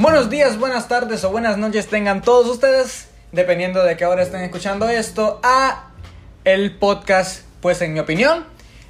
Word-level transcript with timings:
Buenos 0.00 0.30
días, 0.30 0.60
buenas 0.60 0.86
tardes 0.86 1.24
o 1.24 1.30
buenas 1.30 1.58
noches 1.58 1.88
tengan 1.88 2.22
todos 2.22 2.46
ustedes, 2.46 3.08
dependiendo 3.32 3.82
de 3.82 3.96
qué 3.96 4.06
hora 4.06 4.22
estén 4.22 4.42
escuchando 4.42 4.88
esto, 4.88 5.40
a 5.42 5.88
el 6.44 6.76
podcast, 6.76 7.42
pues 7.60 7.82
en 7.82 7.94
mi 7.94 7.98
opinión, 7.98 8.44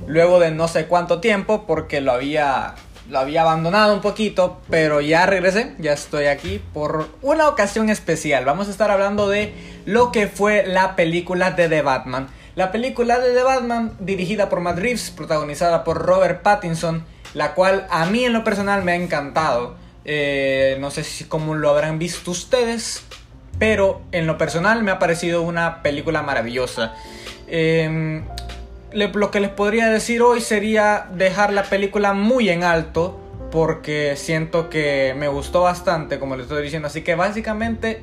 luego 0.06 0.38
de 0.38 0.50
no 0.50 0.68
sé 0.68 0.84
cuánto 0.84 1.18
tiempo, 1.18 1.64
porque 1.66 2.02
lo 2.02 2.12
había, 2.12 2.74
lo 3.08 3.20
había 3.20 3.40
abandonado 3.40 3.94
un 3.94 4.02
poquito, 4.02 4.60
pero 4.68 5.00
ya 5.00 5.24
regresé, 5.24 5.74
ya 5.78 5.94
estoy 5.94 6.26
aquí 6.26 6.62
por 6.74 7.08
una 7.22 7.48
ocasión 7.48 7.88
especial. 7.88 8.44
Vamos 8.44 8.68
a 8.68 8.70
estar 8.70 8.90
hablando 8.90 9.30
de 9.30 9.54
lo 9.86 10.12
que 10.12 10.26
fue 10.26 10.66
la 10.66 10.94
película 10.94 11.52
de 11.52 11.70
The 11.70 11.80
Batman. 11.80 12.28
La 12.54 12.70
película 12.70 13.18
de 13.18 13.32
The 13.32 13.44
Batman, 13.44 13.96
dirigida 13.98 14.50
por 14.50 14.60
Matt 14.60 14.78
Reeves, 14.78 15.10
protagonizada 15.10 15.84
por 15.84 16.04
Robert 16.04 16.42
Pattinson, 16.42 17.06
la 17.32 17.54
cual 17.54 17.86
a 17.88 18.04
mí 18.04 18.26
en 18.26 18.34
lo 18.34 18.44
personal 18.44 18.84
me 18.84 18.92
ha 18.92 18.96
encantado. 18.96 19.87
Eh, 20.04 20.76
no 20.80 20.90
sé 20.90 21.04
si 21.04 21.24
cómo 21.24 21.54
lo 21.54 21.70
habrán 21.70 21.98
visto 21.98 22.30
ustedes, 22.30 23.02
pero 23.58 24.00
en 24.12 24.26
lo 24.26 24.38
personal 24.38 24.82
me 24.82 24.90
ha 24.90 24.98
parecido 24.98 25.42
una 25.42 25.82
película 25.82 26.22
maravillosa. 26.22 26.94
Em, 27.46 28.24
lo 28.92 29.30
que 29.30 29.40
les 29.40 29.50
podría 29.50 29.88
decir 29.88 30.22
hoy 30.22 30.40
sería 30.40 31.06
dejar 31.12 31.52
la 31.52 31.64
película 31.64 32.12
muy 32.14 32.48
en 32.48 32.64
alto, 32.64 33.18
porque 33.50 34.14
siento 34.16 34.68
que 34.68 35.14
me 35.16 35.28
gustó 35.28 35.62
bastante, 35.62 36.18
como 36.18 36.36
les 36.36 36.44
estoy 36.44 36.62
diciendo. 36.62 36.88
Así 36.88 37.02
que 37.02 37.14
básicamente 37.14 38.02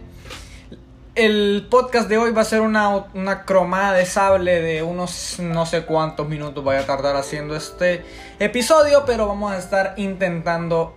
el 1.16 1.68
podcast 1.70 2.10
de 2.10 2.18
hoy 2.18 2.32
va 2.32 2.42
a 2.42 2.46
ser 2.46 2.62
una, 2.62 3.06
una, 3.14 3.46
cromada 3.46 3.94
de 3.94 4.06
sable 4.06 4.62
de 4.62 4.84
unos 4.84 5.40
no 5.40 5.66
sé 5.66 5.86
cuántos 5.86 6.28
minutos 6.28 6.62
voy 6.62 6.76
a 6.76 6.86
tardar 6.86 7.16
haciendo 7.16 7.56
este 7.56 8.04
episodio, 8.40 9.04
pero 9.06 9.28
vamos 9.28 9.54
a 9.54 9.58
estar 9.58 9.94
intentando 9.96 10.94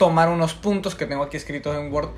tomar 0.00 0.30
unos 0.30 0.54
puntos 0.54 0.94
que 0.94 1.04
tengo 1.04 1.22
aquí 1.22 1.36
escritos 1.36 1.76
en 1.76 1.92
Word 1.92 2.08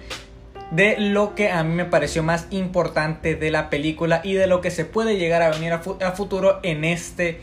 de 0.71 0.99
lo 1.01 1.35
que 1.35 1.51
a 1.51 1.65
mí 1.65 1.75
me 1.75 1.85
pareció 1.85 2.23
más 2.23 2.47
importante 2.51 3.35
de 3.35 3.51
la 3.51 3.71
película 3.71 4.21
y 4.23 4.35
de 4.35 4.47
lo 4.47 4.61
que 4.61 4.71
se 4.71 4.85
puede 4.85 5.19
llegar 5.19 5.43
a 5.43 5.51
venir 5.51 5.73
a, 5.73 6.13
futuro 6.13 6.61
en 6.63 6.85
este 6.85 7.41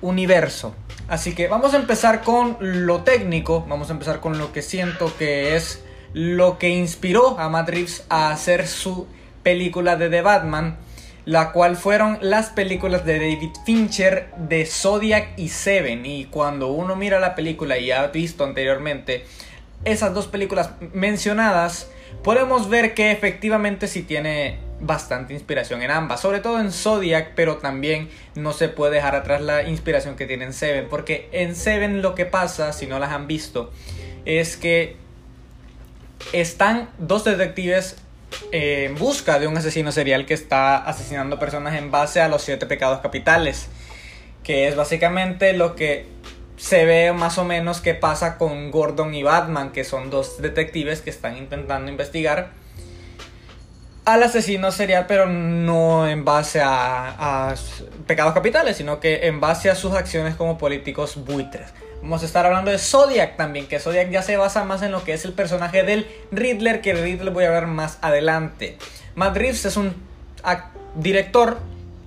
universo. 0.00 0.74
Así 1.06 1.34
que 1.34 1.48
vamos 1.48 1.74
a 1.74 1.76
empezar 1.76 2.22
con 2.22 2.56
lo 2.60 3.02
técnico, 3.02 3.66
vamos 3.68 3.90
a 3.90 3.92
empezar 3.92 4.20
con 4.20 4.38
lo 4.38 4.52
que 4.52 4.62
siento 4.62 5.14
que 5.18 5.54
es 5.54 5.84
lo 6.14 6.56
que 6.58 6.70
inspiró 6.70 7.38
a 7.38 7.50
Matt 7.50 7.68
Reeves 7.68 8.06
a 8.08 8.30
hacer 8.30 8.66
su 8.66 9.06
película 9.42 9.96
de 9.96 10.08
The 10.08 10.22
Batman, 10.22 10.78
la 11.26 11.52
cual 11.52 11.76
fueron 11.76 12.16
las 12.22 12.48
películas 12.48 13.04
de 13.04 13.18
David 13.18 13.50
Fincher 13.66 14.30
de 14.38 14.64
Zodiac 14.64 15.38
y 15.38 15.50
Seven. 15.50 16.06
Y 16.06 16.24
cuando 16.24 16.68
uno 16.68 16.96
mira 16.96 17.20
la 17.20 17.34
película 17.34 17.76
y 17.76 17.90
ha 17.90 18.06
visto 18.06 18.44
anteriormente 18.44 19.26
esas 19.84 20.14
dos 20.14 20.26
películas 20.26 20.70
mencionadas, 20.92 21.88
podemos 22.22 22.68
ver 22.68 22.94
que 22.94 23.10
efectivamente 23.10 23.88
sí 23.88 24.02
tiene 24.02 24.58
bastante 24.80 25.34
inspiración 25.34 25.82
en 25.82 25.90
ambas, 25.90 26.20
sobre 26.20 26.40
todo 26.40 26.60
en 26.60 26.72
Zodiac, 26.72 27.32
pero 27.34 27.56
también 27.56 28.08
no 28.34 28.52
se 28.52 28.68
puede 28.68 28.96
dejar 28.96 29.14
atrás 29.14 29.40
la 29.40 29.64
inspiración 29.64 30.16
que 30.16 30.26
tiene 30.26 30.44
en 30.44 30.52
Seven, 30.52 30.86
porque 30.88 31.28
en 31.32 31.56
Seven 31.56 32.02
lo 32.02 32.14
que 32.14 32.26
pasa, 32.26 32.72
si 32.72 32.86
no 32.86 32.98
las 32.98 33.10
han 33.10 33.26
visto, 33.26 33.72
es 34.24 34.56
que 34.56 34.96
están 36.32 36.90
dos 36.98 37.24
detectives 37.24 37.96
en 38.52 38.94
busca 38.96 39.38
de 39.38 39.46
un 39.46 39.56
asesino 39.56 39.90
serial 39.92 40.26
que 40.26 40.34
está 40.34 40.76
asesinando 40.76 41.38
personas 41.38 41.76
en 41.76 41.90
base 41.90 42.20
a 42.20 42.28
los 42.28 42.42
siete 42.42 42.66
pecados 42.66 43.00
capitales, 43.00 43.68
que 44.42 44.68
es 44.68 44.76
básicamente 44.76 45.52
lo 45.54 45.74
que 45.74 46.06
se 46.58 46.84
ve 46.84 47.12
más 47.12 47.38
o 47.38 47.44
menos 47.44 47.80
que 47.80 47.94
pasa 47.94 48.36
con 48.36 48.70
Gordon 48.70 49.14
y 49.14 49.22
Batman, 49.22 49.70
que 49.72 49.84
son 49.84 50.10
dos 50.10 50.42
detectives 50.42 51.00
que 51.00 51.10
están 51.10 51.36
intentando 51.36 51.90
investigar 51.90 52.50
al 54.04 54.22
asesino 54.22 54.72
serial, 54.72 55.04
pero 55.06 55.26
no 55.26 56.08
en 56.08 56.24
base 56.24 56.60
a, 56.60 57.50
a 57.50 57.54
pecados 58.06 58.34
capitales, 58.34 58.76
sino 58.76 59.00
que 59.00 59.26
en 59.26 59.38
base 59.38 59.70
a 59.70 59.74
sus 59.74 59.94
acciones 59.94 60.34
como 60.34 60.58
políticos 60.58 61.24
buitres. 61.24 61.68
Vamos 62.00 62.22
a 62.22 62.26
estar 62.26 62.46
hablando 62.46 62.70
de 62.70 62.78
Zodiac 62.78 63.36
también, 63.36 63.66
que 63.66 63.78
Zodiac 63.78 64.10
ya 64.10 64.22
se 64.22 64.36
basa 64.36 64.64
más 64.64 64.82
en 64.82 64.92
lo 64.92 65.04
que 65.04 65.12
es 65.12 65.24
el 65.24 65.32
personaje 65.32 65.82
del 65.82 66.06
Riddler, 66.32 66.80
que 66.80 66.92
el 66.92 67.02
Riddler 67.02 67.32
voy 67.32 67.44
a 67.44 67.50
ver 67.50 67.66
más 67.66 67.98
adelante. 68.00 68.78
Matt 69.14 69.36
Reeves 69.36 69.64
es 69.64 69.76
un 69.76 69.94
director 70.94 71.58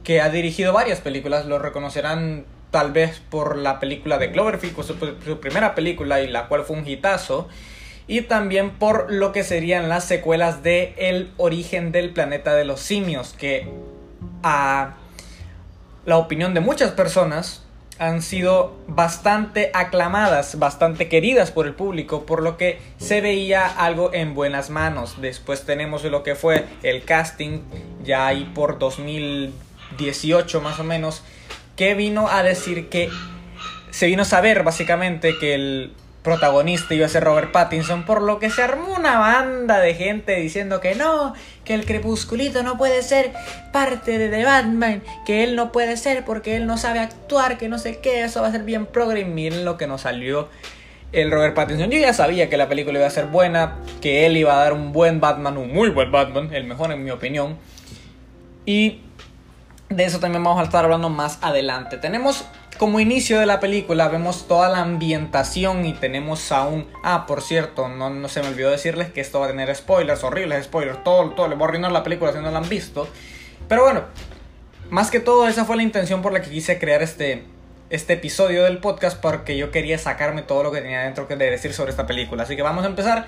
que 0.03 0.21
ha 0.21 0.29
dirigido 0.29 0.73
varias 0.73 1.01
películas, 1.01 1.45
lo 1.45 1.59
reconocerán 1.59 2.45
tal 2.71 2.91
vez 2.91 3.21
por 3.29 3.57
la 3.57 3.79
película 3.79 4.17
de 4.17 4.31
Cloverfield, 4.31 4.75
su, 4.83 4.95
su 5.23 5.39
primera 5.39 5.75
película 5.75 6.21
y 6.21 6.27
la 6.27 6.47
cual 6.47 6.63
fue 6.63 6.77
un 6.77 6.87
hitazo, 6.87 7.47
y 8.07 8.21
también 8.21 8.71
por 8.71 9.11
lo 9.11 9.31
que 9.31 9.43
serían 9.43 9.87
las 9.87 10.05
secuelas 10.05 10.63
de 10.63 10.93
El 10.97 11.31
origen 11.37 11.91
del 11.91 12.09
planeta 12.11 12.55
de 12.55 12.65
los 12.65 12.79
simios, 12.79 13.33
que 13.37 13.67
a 14.43 14.95
la 16.05 16.17
opinión 16.17 16.53
de 16.53 16.61
muchas 16.61 16.91
personas 16.91 17.63
han 17.99 18.23
sido 18.23 18.75
bastante 18.87 19.69
aclamadas, 19.75 20.57
bastante 20.57 21.07
queridas 21.07 21.51
por 21.51 21.67
el 21.67 21.75
público, 21.75 22.25
por 22.25 22.41
lo 22.41 22.57
que 22.57 22.79
se 22.97 23.21
veía 23.21 23.67
algo 23.67 24.11
en 24.11 24.33
buenas 24.33 24.71
manos. 24.71 25.21
Después 25.21 25.65
tenemos 25.65 26.03
lo 26.03 26.23
que 26.23 26.33
fue 26.33 26.65
el 26.81 27.03
casting, 27.03 27.59
ya 28.03 28.25
ahí 28.25 28.51
por 28.55 28.79
2018 28.79 30.61
más 30.61 30.79
o 30.79 30.83
menos, 30.83 31.21
que 31.75 31.93
vino 31.95 32.27
a 32.29 32.43
decir 32.43 32.89
que 32.89 33.09
se 33.91 34.07
vino 34.07 34.21
a 34.21 34.25
saber 34.25 34.63
básicamente 34.63 35.37
que 35.39 35.55
el 35.55 35.93
protagonista 36.23 36.93
iba 36.93 37.05
a 37.05 37.09
ser 37.09 37.23
Robert 37.23 37.51
Pattinson, 37.51 38.03
por 38.05 38.21
lo 38.21 38.39
que 38.39 38.49
se 38.49 38.61
armó 38.61 38.95
una 38.95 39.17
banda 39.17 39.79
de 39.79 39.95
gente 39.95 40.35
diciendo 40.35 40.79
que 40.79 40.93
no, 40.93 41.33
que 41.65 41.73
el 41.73 41.85
crepusculito 41.85 42.61
no 42.63 42.77
puede 42.77 43.01
ser 43.01 43.31
parte 43.73 44.17
de 44.17 44.29
The 44.29 44.45
Batman, 44.45 45.01
que 45.25 45.43
él 45.43 45.55
no 45.55 45.71
puede 45.71 45.97
ser 45.97 46.23
porque 46.23 46.55
él 46.55 46.67
no 46.67 46.77
sabe 46.77 46.99
actuar, 46.99 47.57
que 47.57 47.69
no 47.69 47.79
sé 47.79 47.99
qué, 47.99 48.23
eso 48.23 48.41
va 48.41 48.47
a 48.47 48.51
ser 48.51 48.63
bien 48.63 48.85
progre. 48.85 49.25
miren 49.25 49.65
lo 49.65 49.77
que 49.77 49.87
nos 49.87 50.01
salió 50.01 50.47
el 51.11 51.31
Robert 51.31 51.55
Pattinson. 51.55 51.89
Yo 51.89 51.99
ya 51.99 52.13
sabía 52.13 52.49
que 52.49 52.57
la 52.57 52.69
película 52.69 52.99
iba 52.99 53.07
a 53.07 53.11
ser 53.11 53.25
buena, 53.25 53.77
que 53.99 54.25
él 54.25 54.37
iba 54.37 54.53
a 54.53 54.63
dar 54.63 54.73
un 54.73 54.93
buen 54.93 55.19
Batman, 55.19 55.57
un 55.57 55.73
muy 55.73 55.89
buen 55.89 56.11
Batman, 56.11 56.53
el 56.53 56.65
mejor 56.65 56.91
en 56.91 57.03
mi 57.03 57.11
opinión. 57.11 57.57
Y 58.65 59.01
de 59.91 60.05
eso 60.05 60.19
también 60.19 60.43
vamos 60.43 60.59
a 60.61 60.63
estar 60.63 60.83
hablando 60.83 61.09
más 61.09 61.37
adelante. 61.41 61.97
Tenemos 61.97 62.45
como 62.77 62.99
inicio 62.99 63.39
de 63.39 63.45
la 63.45 63.59
película 63.59 64.07
vemos 64.07 64.47
toda 64.47 64.67
la 64.69 64.79
ambientación 64.79 65.85
y 65.85 65.93
tenemos 65.93 66.51
aún... 66.51 66.87
Ah, 67.03 67.25
por 67.27 67.41
cierto, 67.41 67.87
no, 67.87 68.09
no 68.09 68.27
se 68.27 68.41
me 68.41 68.47
olvidó 68.47 68.71
decirles 68.71 69.11
que 69.11 69.21
esto 69.21 69.39
va 69.39 69.45
a 69.45 69.49
tener 69.49 69.75
spoilers, 69.75 70.23
horribles 70.23 70.65
spoilers, 70.65 71.03
todo, 71.03 71.29
todo, 71.31 71.47
les 71.47 71.57
voy 71.57 71.65
a 71.65 71.67
arruinar 71.67 71.91
la 71.91 72.03
película 72.03 72.31
si 72.31 72.39
no 72.39 72.49
la 72.49 72.57
han 72.57 72.69
visto. 72.69 73.07
Pero 73.67 73.83
bueno, 73.83 74.05
más 74.89 75.11
que 75.11 75.19
todo 75.19 75.47
esa 75.47 75.65
fue 75.65 75.75
la 75.75 75.83
intención 75.83 76.21
por 76.21 76.33
la 76.33 76.41
que 76.41 76.49
quise 76.49 76.79
crear 76.79 77.03
este, 77.03 77.43
este 77.91 78.13
episodio 78.13 78.63
del 78.63 78.79
podcast 78.79 79.21
porque 79.21 79.57
yo 79.57 79.69
quería 79.69 79.97
sacarme 79.97 80.41
todo 80.41 80.63
lo 80.63 80.71
que 80.71 80.81
tenía 80.81 81.01
dentro 81.01 81.27
que 81.27 81.35
de 81.35 81.51
decir 81.51 81.73
sobre 81.73 81.91
esta 81.91 82.07
película. 82.07 82.43
Así 82.43 82.55
que 82.55 82.63
vamos 82.63 82.83
a 82.83 82.87
empezar 82.87 83.27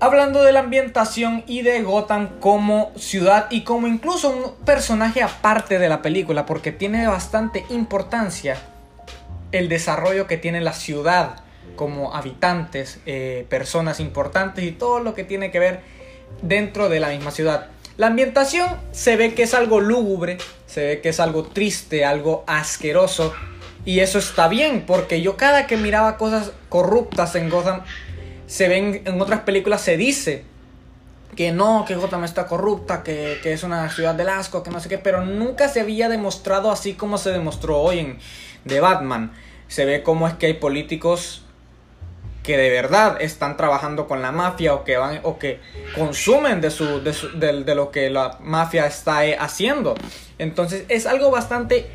hablando 0.00 0.42
de 0.42 0.52
la 0.52 0.60
ambientación 0.60 1.42
y 1.46 1.62
de 1.62 1.82
Gotham 1.82 2.38
como 2.40 2.92
ciudad 2.96 3.46
y 3.50 3.62
como 3.62 3.86
incluso 3.86 4.30
un 4.30 4.64
personaje 4.64 5.22
aparte 5.22 5.78
de 5.78 5.88
la 5.88 6.02
película, 6.02 6.46
porque 6.46 6.72
tiene 6.72 7.06
bastante 7.06 7.64
importancia 7.70 8.56
el 9.52 9.68
desarrollo 9.68 10.26
que 10.26 10.36
tiene 10.36 10.60
la 10.60 10.72
ciudad 10.72 11.40
como 11.76 12.14
habitantes, 12.14 13.00
eh, 13.06 13.46
personas 13.48 14.00
importantes 14.00 14.64
y 14.64 14.72
todo 14.72 15.00
lo 15.00 15.14
que 15.14 15.24
tiene 15.24 15.50
que 15.50 15.58
ver 15.58 15.80
dentro 16.42 16.88
de 16.88 17.00
la 17.00 17.08
misma 17.08 17.30
ciudad. 17.30 17.68
La 17.96 18.08
ambientación 18.08 18.68
se 18.92 19.16
ve 19.16 19.34
que 19.34 19.42
es 19.44 19.54
algo 19.54 19.80
lúgubre, 19.80 20.38
se 20.66 20.86
ve 20.86 21.00
que 21.00 21.08
es 21.08 21.18
algo 21.18 21.44
triste, 21.44 22.04
algo 22.04 22.44
asqueroso. 22.46 23.32
Y 23.84 24.00
eso 24.00 24.18
está 24.18 24.48
bien, 24.48 24.84
porque 24.86 25.22
yo 25.22 25.36
cada 25.36 25.66
que 25.66 25.76
miraba 25.76 26.16
cosas 26.16 26.52
corruptas 26.68 27.34
en 27.34 27.48
Gotham 27.48 27.80
se 28.48 28.66
ven 28.66 29.02
en 29.04 29.20
otras 29.20 29.40
películas, 29.40 29.82
se 29.82 29.96
dice 29.96 30.42
que 31.36 31.52
no, 31.52 31.84
que 31.86 31.94
Gotham 31.94 32.24
está 32.24 32.46
corrupta, 32.46 33.02
que, 33.02 33.38
es 33.44 33.62
una 33.62 33.88
ciudad 33.90 34.14
del 34.14 34.30
asco, 34.30 34.62
que 34.62 34.70
no 34.70 34.80
sé 34.80 34.88
qué, 34.88 34.98
pero 34.98 35.24
nunca 35.24 35.68
se 35.68 35.80
había 35.80 36.08
demostrado 36.08 36.70
así 36.70 36.94
como 36.94 37.18
se 37.18 37.30
demostró 37.30 37.78
hoy 37.78 37.98
en 37.98 38.18
The 38.66 38.80
Batman. 38.80 39.32
Se 39.68 39.84
ve 39.84 40.02
cómo 40.02 40.26
es 40.26 40.34
que 40.34 40.46
hay 40.46 40.54
políticos 40.54 41.44
que 42.42 42.56
de 42.56 42.70
verdad 42.70 43.20
están 43.20 43.58
trabajando 43.58 44.08
con 44.08 44.22
la 44.22 44.32
mafia 44.32 44.72
o 44.72 44.82
que 44.82 44.96
van 44.96 45.20
o 45.24 45.38
que 45.38 45.60
consumen 45.94 46.62
de 46.62 46.70
su, 46.70 47.04
de, 47.04 47.62
de, 47.62 47.74
lo 47.74 47.90
que 47.90 48.08
la 48.08 48.38
mafia 48.40 48.86
está 48.86 49.20
haciendo. 49.38 49.94
Entonces 50.38 50.86
es 50.88 51.04
algo 51.04 51.30
bastante 51.30 51.86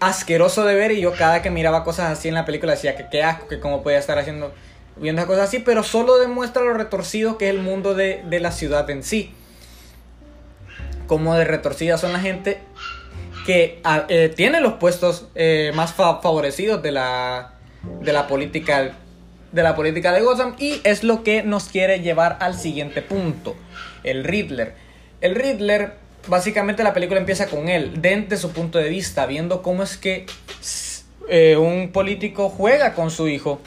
asqueroso 0.00 0.64
de 0.64 0.74
ver 0.74 0.90
y 0.90 1.00
yo 1.00 1.12
cada 1.14 1.42
que 1.42 1.50
miraba 1.50 1.84
cosas 1.84 2.10
así 2.10 2.26
en 2.26 2.34
la 2.34 2.44
película 2.44 2.72
decía 2.72 2.96
que 2.96 3.06
qué 3.08 3.22
asco, 3.22 3.46
que 3.46 3.60
cómo 3.60 3.84
podía 3.84 3.98
estar 3.98 4.18
haciendo 4.18 4.52
viendo 4.96 5.26
cosas 5.26 5.48
así, 5.48 5.58
pero 5.58 5.82
solo 5.82 6.18
demuestra 6.18 6.62
lo 6.62 6.74
retorcido 6.74 7.38
que 7.38 7.48
es 7.48 7.54
el 7.54 7.60
mundo 7.60 7.94
de, 7.94 8.22
la 8.40 8.52
ciudad 8.52 8.88
en 8.90 9.02
sí. 9.02 9.32
Como 11.06 11.34
de 11.34 11.44
retorcida 11.44 11.98
son 11.98 12.12
la 12.12 12.20
gente 12.20 12.58
que 13.46 13.80
ah, 13.84 14.06
eh, 14.08 14.32
tiene 14.34 14.60
los 14.60 14.74
puestos 14.74 15.26
eh, 15.34 15.70
más 15.74 15.92
favorecidos 15.94 16.82
de 16.82 16.90
la, 16.90 17.52
de 18.00 18.12
la 18.12 18.26
política 18.26 18.96
de 19.52 19.62
la 19.62 19.74
política 19.74 20.12
de 20.12 20.20
Gotham 20.20 20.54
y 20.58 20.80
es 20.84 21.02
lo 21.02 21.22
que 21.22 21.42
nos 21.42 21.64
quiere 21.64 22.00
llevar 22.00 22.36
al 22.40 22.54
siguiente 22.54 23.02
punto, 23.02 23.56
el 24.04 24.24
Riddler. 24.24 24.74
El 25.20 25.34
Riddler, 25.34 25.94
básicamente 26.28 26.84
la 26.84 26.92
película 26.92 27.18
empieza 27.18 27.46
con 27.46 27.68
él, 27.68 28.02
desde 28.02 28.36
su 28.36 28.52
punto 28.52 28.78
de 28.78 28.88
vista, 28.88 29.26
viendo 29.26 29.62
cómo 29.62 29.82
es 29.82 29.96
que 29.96 30.26
eh, 31.28 31.56
un 31.56 31.90
político 31.90 32.50
juega 32.50 32.94
con 32.94 33.10
su 33.10 33.28
hijo, 33.28 33.60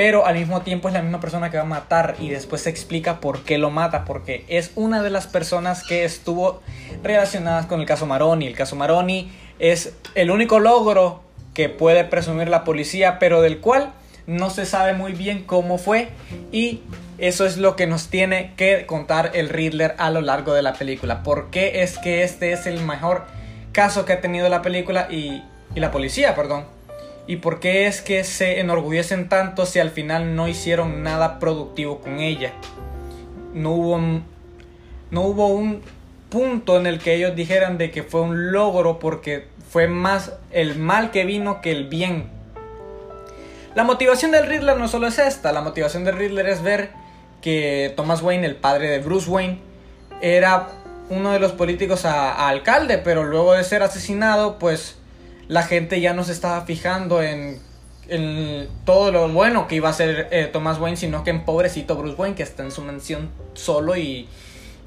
pero 0.00 0.24
al 0.24 0.34
mismo 0.34 0.62
tiempo 0.62 0.88
es 0.88 0.94
la 0.94 1.02
misma 1.02 1.20
persona 1.20 1.50
que 1.50 1.58
va 1.58 1.64
a 1.64 1.66
matar 1.66 2.16
y 2.18 2.30
después 2.30 2.62
se 2.62 2.70
explica 2.70 3.20
por 3.20 3.44
qué 3.44 3.58
lo 3.58 3.68
mata, 3.68 4.06
porque 4.06 4.46
es 4.48 4.72
una 4.74 5.02
de 5.02 5.10
las 5.10 5.26
personas 5.26 5.84
que 5.84 6.06
estuvo 6.06 6.62
relacionadas 7.02 7.66
con 7.66 7.80
el 7.80 7.86
caso 7.86 8.06
Maroni. 8.06 8.46
El 8.46 8.56
caso 8.56 8.76
Maroni 8.76 9.30
es 9.58 9.92
el 10.14 10.30
único 10.30 10.58
logro 10.58 11.20
que 11.52 11.68
puede 11.68 12.04
presumir 12.04 12.48
la 12.48 12.64
policía, 12.64 13.18
pero 13.18 13.42
del 13.42 13.58
cual 13.58 13.92
no 14.26 14.48
se 14.48 14.64
sabe 14.64 14.94
muy 14.94 15.12
bien 15.12 15.44
cómo 15.44 15.76
fue 15.76 16.08
y 16.50 16.80
eso 17.18 17.44
es 17.44 17.58
lo 17.58 17.76
que 17.76 17.86
nos 17.86 18.08
tiene 18.08 18.54
que 18.56 18.86
contar 18.86 19.32
el 19.34 19.50
Riddler 19.50 19.96
a 19.98 20.08
lo 20.08 20.22
largo 20.22 20.54
de 20.54 20.62
la 20.62 20.72
película. 20.72 21.22
¿Por 21.22 21.50
qué 21.50 21.82
es 21.82 21.98
que 21.98 22.22
este 22.22 22.52
es 22.52 22.66
el 22.66 22.80
mejor 22.80 23.26
caso 23.72 24.06
que 24.06 24.14
ha 24.14 24.22
tenido 24.22 24.48
la 24.48 24.62
película 24.62 25.08
y, 25.10 25.42
y 25.74 25.80
la 25.80 25.90
policía, 25.90 26.34
perdón? 26.34 26.79
¿Y 27.30 27.36
por 27.36 27.60
qué 27.60 27.86
es 27.86 28.00
que 28.00 28.24
se 28.24 28.58
enorgullecen 28.58 29.28
tanto 29.28 29.64
si 29.64 29.78
al 29.78 29.90
final 29.90 30.34
no 30.34 30.48
hicieron 30.48 31.04
nada 31.04 31.38
productivo 31.38 32.00
con 32.00 32.18
ella? 32.18 32.50
No 33.54 33.70
hubo, 33.70 34.00
no 35.12 35.20
hubo 35.20 35.46
un 35.46 35.80
punto 36.28 36.76
en 36.76 36.88
el 36.88 36.98
que 36.98 37.14
ellos 37.14 37.36
dijeran 37.36 37.78
de 37.78 37.92
que 37.92 38.02
fue 38.02 38.22
un 38.22 38.50
logro 38.50 38.98
porque 38.98 39.46
fue 39.70 39.86
más 39.86 40.32
el 40.50 40.74
mal 40.74 41.12
que 41.12 41.24
vino 41.24 41.60
que 41.60 41.70
el 41.70 41.86
bien. 41.86 42.28
La 43.76 43.84
motivación 43.84 44.32
del 44.32 44.48
Riddler 44.48 44.76
no 44.76 44.88
solo 44.88 45.06
es 45.06 45.20
esta, 45.20 45.52
la 45.52 45.60
motivación 45.60 46.02
del 46.02 46.16
Riddler 46.16 46.48
es 46.48 46.64
ver 46.64 46.90
que 47.40 47.92
Thomas 47.94 48.22
Wayne, 48.22 48.44
el 48.44 48.56
padre 48.56 48.90
de 48.90 48.98
Bruce 48.98 49.30
Wayne, 49.30 49.60
era 50.20 50.66
uno 51.10 51.30
de 51.30 51.38
los 51.38 51.52
políticos 51.52 52.06
a 52.06 52.48
alcalde, 52.48 52.98
pero 52.98 53.22
luego 53.22 53.52
de 53.52 53.62
ser 53.62 53.84
asesinado, 53.84 54.58
pues 54.58 54.99
la 55.50 55.64
gente 55.64 56.00
ya 56.00 56.14
no 56.14 56.22
se 56.22 56.30
estaba 56.30 56.60
fijando 56.60 57.24
en, 57.24 57.58
todo 58.84 59.10
lo 59.10 59.28
bueno 59.28 59.66
que 59.66 59.76
iba 59.76 59.88
a 59.88 59.92
ser 59.92 60.28
eh, 60.30 60.48
Thomas 60.52 60.78
Wayne, 60.78 60.96
sino 60.96 61.24
que 61.24 61.30
en 61.30 61.44
pobrecito 61.44 61.96
Bruce 61.96 62.14
Wayne, 62.16 62.36
que 62.36 62.44
está 62.44 62.62
en 62.62 62.70
su 62.70 62.82
mansión 62.82 63.30
solo 63.54 63.96
y, 63.96 64.28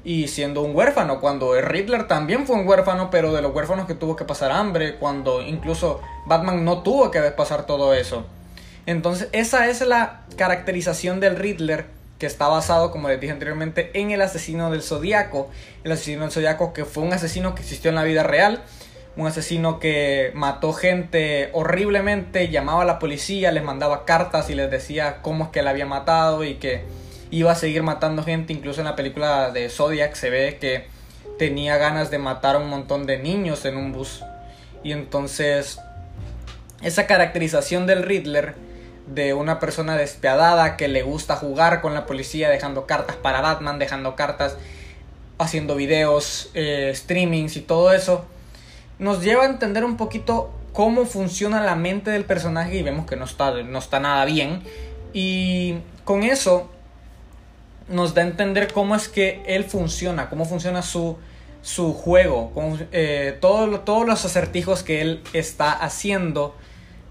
y 0.04 0.28
siendo 0.28 0.62
un 0.62 0.74
huérfano. 0.74 1.20
Cuando 1.20 1.54
Riddler 1.60 2.06
también 2.06 2.46
fue 2.46 2.56
un 2.56 2.66
huérfano, 2.66 3.10
pero 3.10 3.32
de 3.32 3.42
los 3.42 3.54
huérfanos 3.54 3.86
que 3.86 3.94
tuvo 3.94 4.16
que 4.16 4.24
pasar 4.24 4.52
hambre, 4.52 4.96
cuando 4.96 5.42
incluso 5.42 6.00
Batman 6.26 6.64
no 6.64 6.82
tuvo 6.82 7.10
que 7.10 7.20
pasar 7.32 7.66
todo 7.66 7.92
eso. 7.92 8.26
Entonces, 8.86 9.28
esa 9.32 9.68
es 9.68 9.82
la 9.82 10.22
caracterización 10.36 11.20
del 11.20 11.36
Riddler 11.36 11.86
que 12.18 12.26
está 12.26 12.48
basado, 12.48 12.90
como 12.90 13.08
les 13.08 13.20
dije 13.20 13.32
anteriormente, 13.32 13.90
en 13.92 14.12
el 14.12 14.22
asesino 14.22 14.70
del 14.70 14.82
Zodíaco. 14.82 15.50
El 15.82 15.92
asesino 15.92 16.22
del 16.22 16.30
Zodíaco 16.30 16.72
que 16.72 16.86
fue 16.86 17.02
un 17.02 17.12
asesino 17.12 17.54
que 17.54 17.62
existió 17.62 17.90
en 17.90 17.96
la 17.96 18.04
vida 18.04 18.22
real 18.22 18.62
un 19.16 19.26
asesino 19.26 19.78
que 19.78 20.32
mató 20.34 20.72
gente 20.72 21.50
horriblemente, 21.52 22.48
llamaba 22.48 22.82
a 22.82 22.86
la 22.86 22.98
policía, 22.98 23.52
les 23.52 23.62
mandaba 23.62 24.04
cartas 24.04 24.50
y 24.50 24.54
les 24.54 24.70
decía 24.70 25.18
cómo 25.22 25.44
es 25.44 25.50
que 25.50 25.62
la 25.62 25.70
había 25.70 25.86
matado 25.86 26.42
y 26.42 26.54
que 26.54 26.82
iba 27.30 27.52
a 27.52 27.54
seguir 27.54 27.82
matando 27.82 28.24
gente. 28.24 28.52
Incluso 28.52 28.80
en 28.80 28.86
la 28.86 28.96
película 28.96 29.50
de 29.50 29.68
Zodiac 29.68 30.14
se 30.14 30.30
ve 30.30 30.58
que 30.60 30.88
tenía 31.38 31.76
ganas 31.76 32.10
de 32.10 32.18
matar 32.18 32.56
a 32.56 32.58
un 32.58 32.68
montón 32.68 33.06
de 33.06 33.18
niños 33.18 33.64
en 33.64 33.76
un 33.76 33.92
bus. 33.92 34.24
Y 34.82 34.90
entonces 34.90 35.78
esa 36.82 37.06
caracterización 37.06 37.86
del 37.86 38.02
Riddler 38.02 38.56
de 39.06 39.32
una 39.32 39.60
persona 39.60 39.96
despiadada 39.96 40.76
que 40.76 40.88
le 40.88 41.02
gusta 41.02 41.36
jugar 41.36 41.82
con 41.82 41.94
la 41.94 42.04
policía 42.04 42.50
dejando 42.50 42.86
cartas 42.86 43.16
para 43.16 43.40
Batman, 43.40 43.78
dejando 43.78 44.16
cartas, 44.16 44.56
haciendo 45.38 45.76
videos, 45.76 46.50
eh, 46.54 46.92
streamings 46.94 47.56
y 47.56 47.60
todo 47.60 47.92
eso 47.92 48.26
nos 48.98 49.22
lleva 49.22 49.42
a 49.42 49.46
entender 49.46 49.84
un 49.84 49.96
poquito 49.96 50.50
cómo 50.72 51.06
funciona 51.06 51.62
la 51.62 51.76
mente 51.76 52.10
del 52.10 52.24
personaje 52.24 52.76
y 52.76 52.82
vemos 52.82 53.06
que 53.06 53.16
no 53.16 53.24
está, 53.24 53.62
no 53.62 53.78
está 53.78 54.00
nada 54.00 54.24
bien. 54.24 54.62
Y 55.12 55.76
con 56.04 56.22
eso 56.22 56.68
nos 57.88 58.14
da 58.14 58.22
a 58.22 58.26
entender 58.26 58.72
cómo 58.72 58.94
es 58.94 59.08
que 59.08 59.42
él 59.46 59.64
funciona, 59.64 60.28
cómo 60.28 60.44
funciona 60.44 60.82
su, 60.82 61.16
su 61.62 61.94
juego, 61.94 62.52
eh, 62.92 63.38
todos 63.40 64.06
los 64.06 64.24
acertijos 64.24 64.82
que 64.82 65.00
él 65.00 65.22
está 65.32 65.72
haciendo 65.72 66.54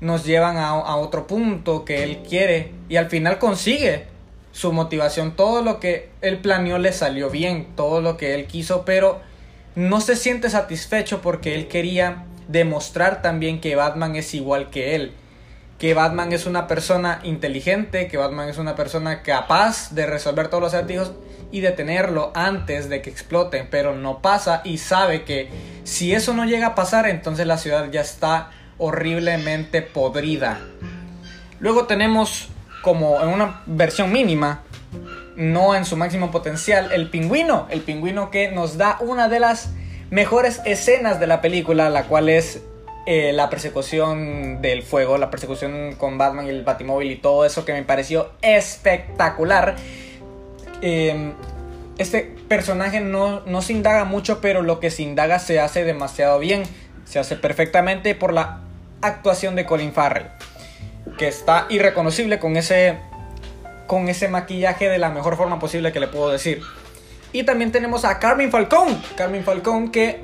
nos 0.01 0.25
llevan 0.25 0.57
a, 0.57 0.69
a, 0.69 0.95
otro 0.97 1.27
punto 1.27 1.85
que 1.85 2.03
él 2.03 2.23
quiere 2.27 2.73
y 2.89 2.97
al 2.97 3.09
final 3.09 3.39
consigue 3.39 4.05
su 4.51 4.73
motivación, 4.73 5.35
todo 5.35 5.61
lo 5.61 5.79
que 5.79 6.09
él 6.21 6.39
planeó 6.39 6.77
le 6.77 6.91
salió 6.91 7.29
bien, 7.29 7.69
todo 7.75 8.01
lo 8.01 8.17
que 8.17 8.35
él 8.35 8.45
quiso, 8.45 8.83
pero 8.83 9.21
no 9.75 10.01
se 10.01 10.15
siente 10.15 10.49
satisfecho 10.49 11.21
porque 11.21 11.55
él 11.55 11.67
quería 11.67 12.25
demostrar 12.47 13.21
también 13.21 13.61
que 13.61 13.75
Batman 13.75 14.15
es 14.15 14.33
igual 14.33 14.69
que 14.69 14.95
él. 14.95 15.13
Que 15.79 15.93
Batman 15.93 16.31
es 16.31 16.45
una 16.45 16.67
persona 16.67 17.19
inteligente, 17.23 18.07
que 18.07 18.17
Batman 18.17 18.49
es 18.49 18.57
una 18.57 18.75
persona 18.75 19.21
capaz 19.23 19.91
de 19.91 20.05
resolver 20.05 20.47
todos 20.47 20.61
los 20.61 20.73
acertijos 20.73 21.11
y 21.51 21.61
detenerlo 21.61 22.31
antes 22.35 22.89
de 22.89 23.01
que 23.01 23.09
exploten, 23.09 23.67
pero 23.69 23.95
no 23.95 24.21
pasa 24.21 24.61
y 24.63 24.77
sabe 24.77 25.23
que 25.23 25.49
si 25.83 26.13
eso 26.13 26.33
no 26.33 26.45
llega 26.45 26.67
a 26.67 26.75
pasar, 26.75 27.07
entonces 27.07 27.45
la 27.45 27.57
ciudad 27.57 27.91
ya 27.91 28.01
está 28.01 28.51
horriblemente 28.77 29.81
podrida. 29.81 30.59
Luego 31.59 31.85
tenemos 31.85 32.49
como 32.81 33.21
en 33.21 33.29
una 33.29 33.61
versión 33.65 34.11
mínima 34.11 34.61
no 35.35 35.75
en 35.75 35.85
su 35.85 35.97
máximo 35.97 36.31
potencial, 36.31 36.91
el 36.91 37.09
pingüino, 37.09 37.67
el 37.69 37.81
pingüino 37.81 38.31
que 38.31 38.51
nos 38.51 38.77
da 38.77 38.97
una 38.99 39.29
de 39.29 39.39
las 39.39 39.69
mejores 40.09 40.61
escenas 40.65 41.19
de 41.19 41.27
la 41.27 41.41
película, 41.41 41.89
la 41.89 42.03
cual 42.03 42.29
es 42.29 42.61
eh, 43.05 43.33
la 43.33 43.49
persecución 43.49 44.61
del 44.61 44.83
fuego, 44.83 45.17
la 45.17 45.29
persecución 45.29 45.95
con 45.97 46.17
Batman 46.17 46.45
y 46.45 46.49
el 46.49 46.63
Batimóvil 46.63 47.11
y 47.11 47.15
todo 47.15 47.45
eso 47.45 47.65
que 47.65 47.73
me 47.73 47.83
pareció 47.83 48.29
espectacular. 48.41 49.75
Em, 50.81 51.33
este 51.97 52.35
personaje 52.47 52.99
no, 53.01 53.41
no 53.41 53.61
se 53.61 53.73
indaga 53.73 54.05
mucho, 54.05 54.39
pero 54.39 54.61
lo 54.61 54.79
que 54.79 54.89
se 54.89 55.03
indaga 55.03 55.39
se 55.39 55.59
hace 55.59 55.83
demasiado 55.83 56.39
bien, 56.39 56.63
se 57.05 57.19
hace 57.19 57.35
perfectamente 57.35 58.15
por 58.15 58.33
la 58.33 58.61
actuación 59.01 59.55
de 59.55 59.65
Colin 59.65 59.91
Farrell, 59.91 60.27
que 61.17 61.27
está 61.27 61.67
irreconocible 61.69 62.39
con 62.39 62.55
ese 62.55 62.99
con 63.87 64.09
ese 64.09 64.27
maquillaje 64.27 64.89
de 64.89 64.97
la 64.97 65.09
mejor 65.09 65.37
forma 65.37 65.59
posible 65.59 65.91
que 65.91 65.99
le 65.99 66.07
puedo 66.07 66.29
decir. 66.29 66.61
Y 67.31 67.43
también 67.43 67.71
tenemos 67.71 68.05
a 68.05 68.19
Carmen 68.19 68.51
Falcón. 68.51 69.01
Carmen 69.15 69.43
Falcón 69.43 69.91
que 69.91 70.21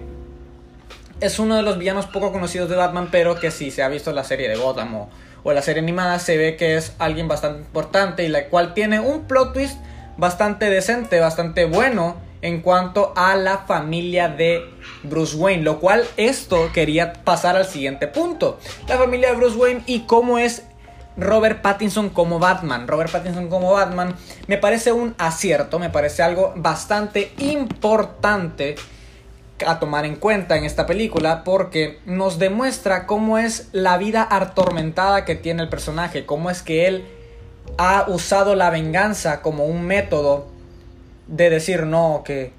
es 1.22 1.39
uno 1.39 1.56
de 1.56 1.63
los 1.63 1.78
villanos 1.78 2.06
poco 2.06 2.32
conocidos 2.32 2.70
de 2.70 2.75
Batman, 2.75 3.10
pero 3.12 3.39
que 3.39 3.51
si 3.51 3.72
se 3.72 3.84
ha 3.84 3.89
visto 3.89 4.12
la 4.13 4.24
serie 4.24 4.48
de 4.48 4.56
Gotham 4.56 4.96
o, 4.96 5.10
o 5.44 5.54
la 5.54 5.62
serie 5.62 5.82
animada, 5.82 6.20
se 6.20 6.38
ve 6.38 6.56
que 6.56 6.78
es 6.78 6.94
alguien 7.00 7.28
bastante 7.28 7.60
importante 7.60 8.24
y 8.24 8.28
la 8.30 8.48
cual 8.48 8.74
tiene 8.74 9.00
un 9.00 9.25
plot 9.25 9.54
twist 9.54 9.78
bastante 10.18 10.70
decente, 10.70 11.20
bastante 11.20 11.66
bueno 11.66 12.18
en 12.42 12.62
cuanto 12.62 13.12
a 13.16 13.36
la 13.36 13.60
familia 13.60 14.30
de 14.30 14.63
Bruce 15.04 15.36
Wayne, 15.36 15.63
lo 15.63 15.80
cual 15.80 16.06
esto 16.18 16.70
quería 16.74 17.13
pasar 17.13 17.56
al 17.56 17.66
siguiente 17.66 18.08
punto. 18.08 18.60
La 18.88 18.98
familia 18.98 19.32
de 19.32 19.36
Bruce 19.36 19.58
Wayne 19.58 19.84
y 19.86 20.01
cómo 20.01 20.38
es 20.38 20.63
Robert 21.20 21.62
Pattinson 21.62 22.10
como 22.10 22.40
Batman. 22.40 22.88
Robert 22.88 23.12
Pattinson 23.12 23.50
como 23.50 23.72
Batman 23.72 24.16
me 24.48 24.58
parece 24.58 24.92
un 24.92 25.16
acierto, 25.18 25.80
me 25.80 25.90
parece 25.90 26.24
algo 26.24 26.54
bastante 26.56 27.32
importante 27.38 28.76
a 29.66 29.80
tomar 29.80 30.06
en 30.06 30.16
cuenta 30.16 30.58
en 30.58 30.64
esta 30.64 30.86
película 30.86 31.44
porque 31.44 32.00
nos 32.06 32.40
demuestra 32.40 33.06
cómo 33.06 33.38
es 33.38 33.70
la 33.72 33.98
vida 33.98 34.28
atormentada 34.30 35.26
que 35.26 35.36
tiene 35.36 35.64
el 35.64 35.70
personaje, 35.70 36.26
cómo 36.26 36.50
es 36.50 36.62
que 36.62 36.88
él 36.88 37.06
ha 37.78 38.06
usado 38.08 38.56
la 38.56 38.70
venganza 38.70 39.42
como 39.42 39.66
un 39.66 39.86
método 39.86 40.48
de 41.28 41.50
decir 41.50 41.86
no, 41.86 42.24
que 42.26 42.54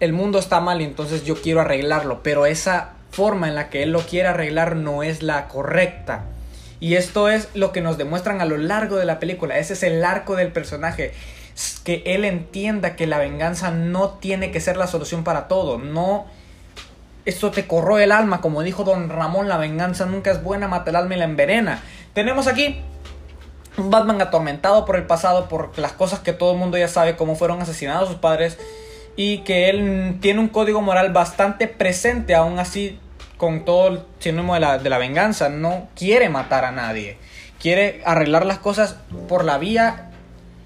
el 0.00 0.12
mundo 0.12 0.38
está 0.38 0.60
mal 0.60 0.80
y 0.80 0.84
entonces 0.84 1.24
yo 1.24 1.40
quiero 1.40 1.60
arreglarlo, 1.60 2.22
pero 2.22 2.46
esa 2.46 2.90
forma 3.10 3.48
en 3.48 3.54
la 3.54 3.70
que 3.70 3.82
él 3.82 3.92
lo 3.92 4.00
quiere 4.00 4.28
arreglar 4.28 4.76
no 4.76 5.02
es 5.02 5.22
la 5.22 5.48
correcta. 5.48 6.24
Y 6.78 6.94
esto 6.94 7.28
es 7.28 7.48
lo 7.54 7.72
que 7.72 7.80
nos 7.80 7.98
demuestran 7.98 8.40
a 8.40 8.44
lo 8.44 8.58
largo 8.58 8.96
de 8.96 9.06
la 9.06 9.18
película. 9.18 9.58
Ese 9.58 9.72
es 9.72 9.82
el 9.82 10.04
arco 10.04 10.36
del 10.36 10.52
personaje. 10.52 11.12
Que 11.84 12.02
él 12.04 12.24
entienda 12.24 12.96
que 12.96 13.06
la 13.06 13.18
venganza 13.18 13.70
no 13.70 14.10
tiene 14.10 14.50
que 14.50 14.60
ser 14.60 14.76
la 14.76 14.86
solución 14.86 15.24
para 15.24 15.48
todo. 15.48 15.78
No. 15.78 16.26
Esto 17.24 17.50
te 17.50 17.66
corroe 17.66 18.04
el 18.04 18.12
alma. 18.12 18.40
Como 18.40 18.62
dijo 18.62 18.84
don 18.84 19.08
Ramón, 19.08 19.48
la 19.48 19.56
venganza 19.56 20.04
nunca 20.06 20.30
es 20.30 20.42
buena, 20.42 20.68
mata 20.68 20.90
el 20.90 20.96
alma 20.96 21.14
y 21.14 21.18
la 21.18 21.24
envenena. 21.24 21.82
Tenemos 22.12 22.46
aquí 22.46 22.82
un 23.78 23.90
Batman 23.90 24.20
atormentado 24.20 24.84
por 24.84 24.96
el 24.96 25.04
pasado, 25.04 25.48
por 25.48 25.78
las 25.78 25.92
cosas 25.92 26.20
que 26.20 26.32
todo 26.32 26.52
el 26.52 26.58
mundo 26.58 26.76
ya 26.78 26.88
sabe, 26.88 27.16
cómo 27.16 27.36
fueron 27.36 27.60
asesinados 27.62 28.08
sus 28.08 28.18
padres. 28.18 28.58
Y 29.16 29.38
que 29.38 29.70
él 29.70 30.18
tiene 30.20 30.40
un 30.40 30.48
código 30.48 30.82
moral 30.82 31.10
bastante 31.14 31.68
presente, 31.68 32.34
aún 32.34 32.58
así 32.58 32.98
con 33.36 33.64
todo 33.64 33.88
el 33.88 34.00
sinónimo 34.18 34.54
de 34.54 34.60
la, 34.60 34.98
venganza, 34.98 35.48
no 35.48 35.88
quiere 35.94 36.28
matar 36.28 36.64
a 36.64 36.72
nadie. 36.72 37.18
quiere 37.60 38.02
arreglar 38.04 38.46
las 38.46 38.58
cosas 38.58 38.96
por 39.28 39.44
la 39.44 39.58
vía 39.58 40.10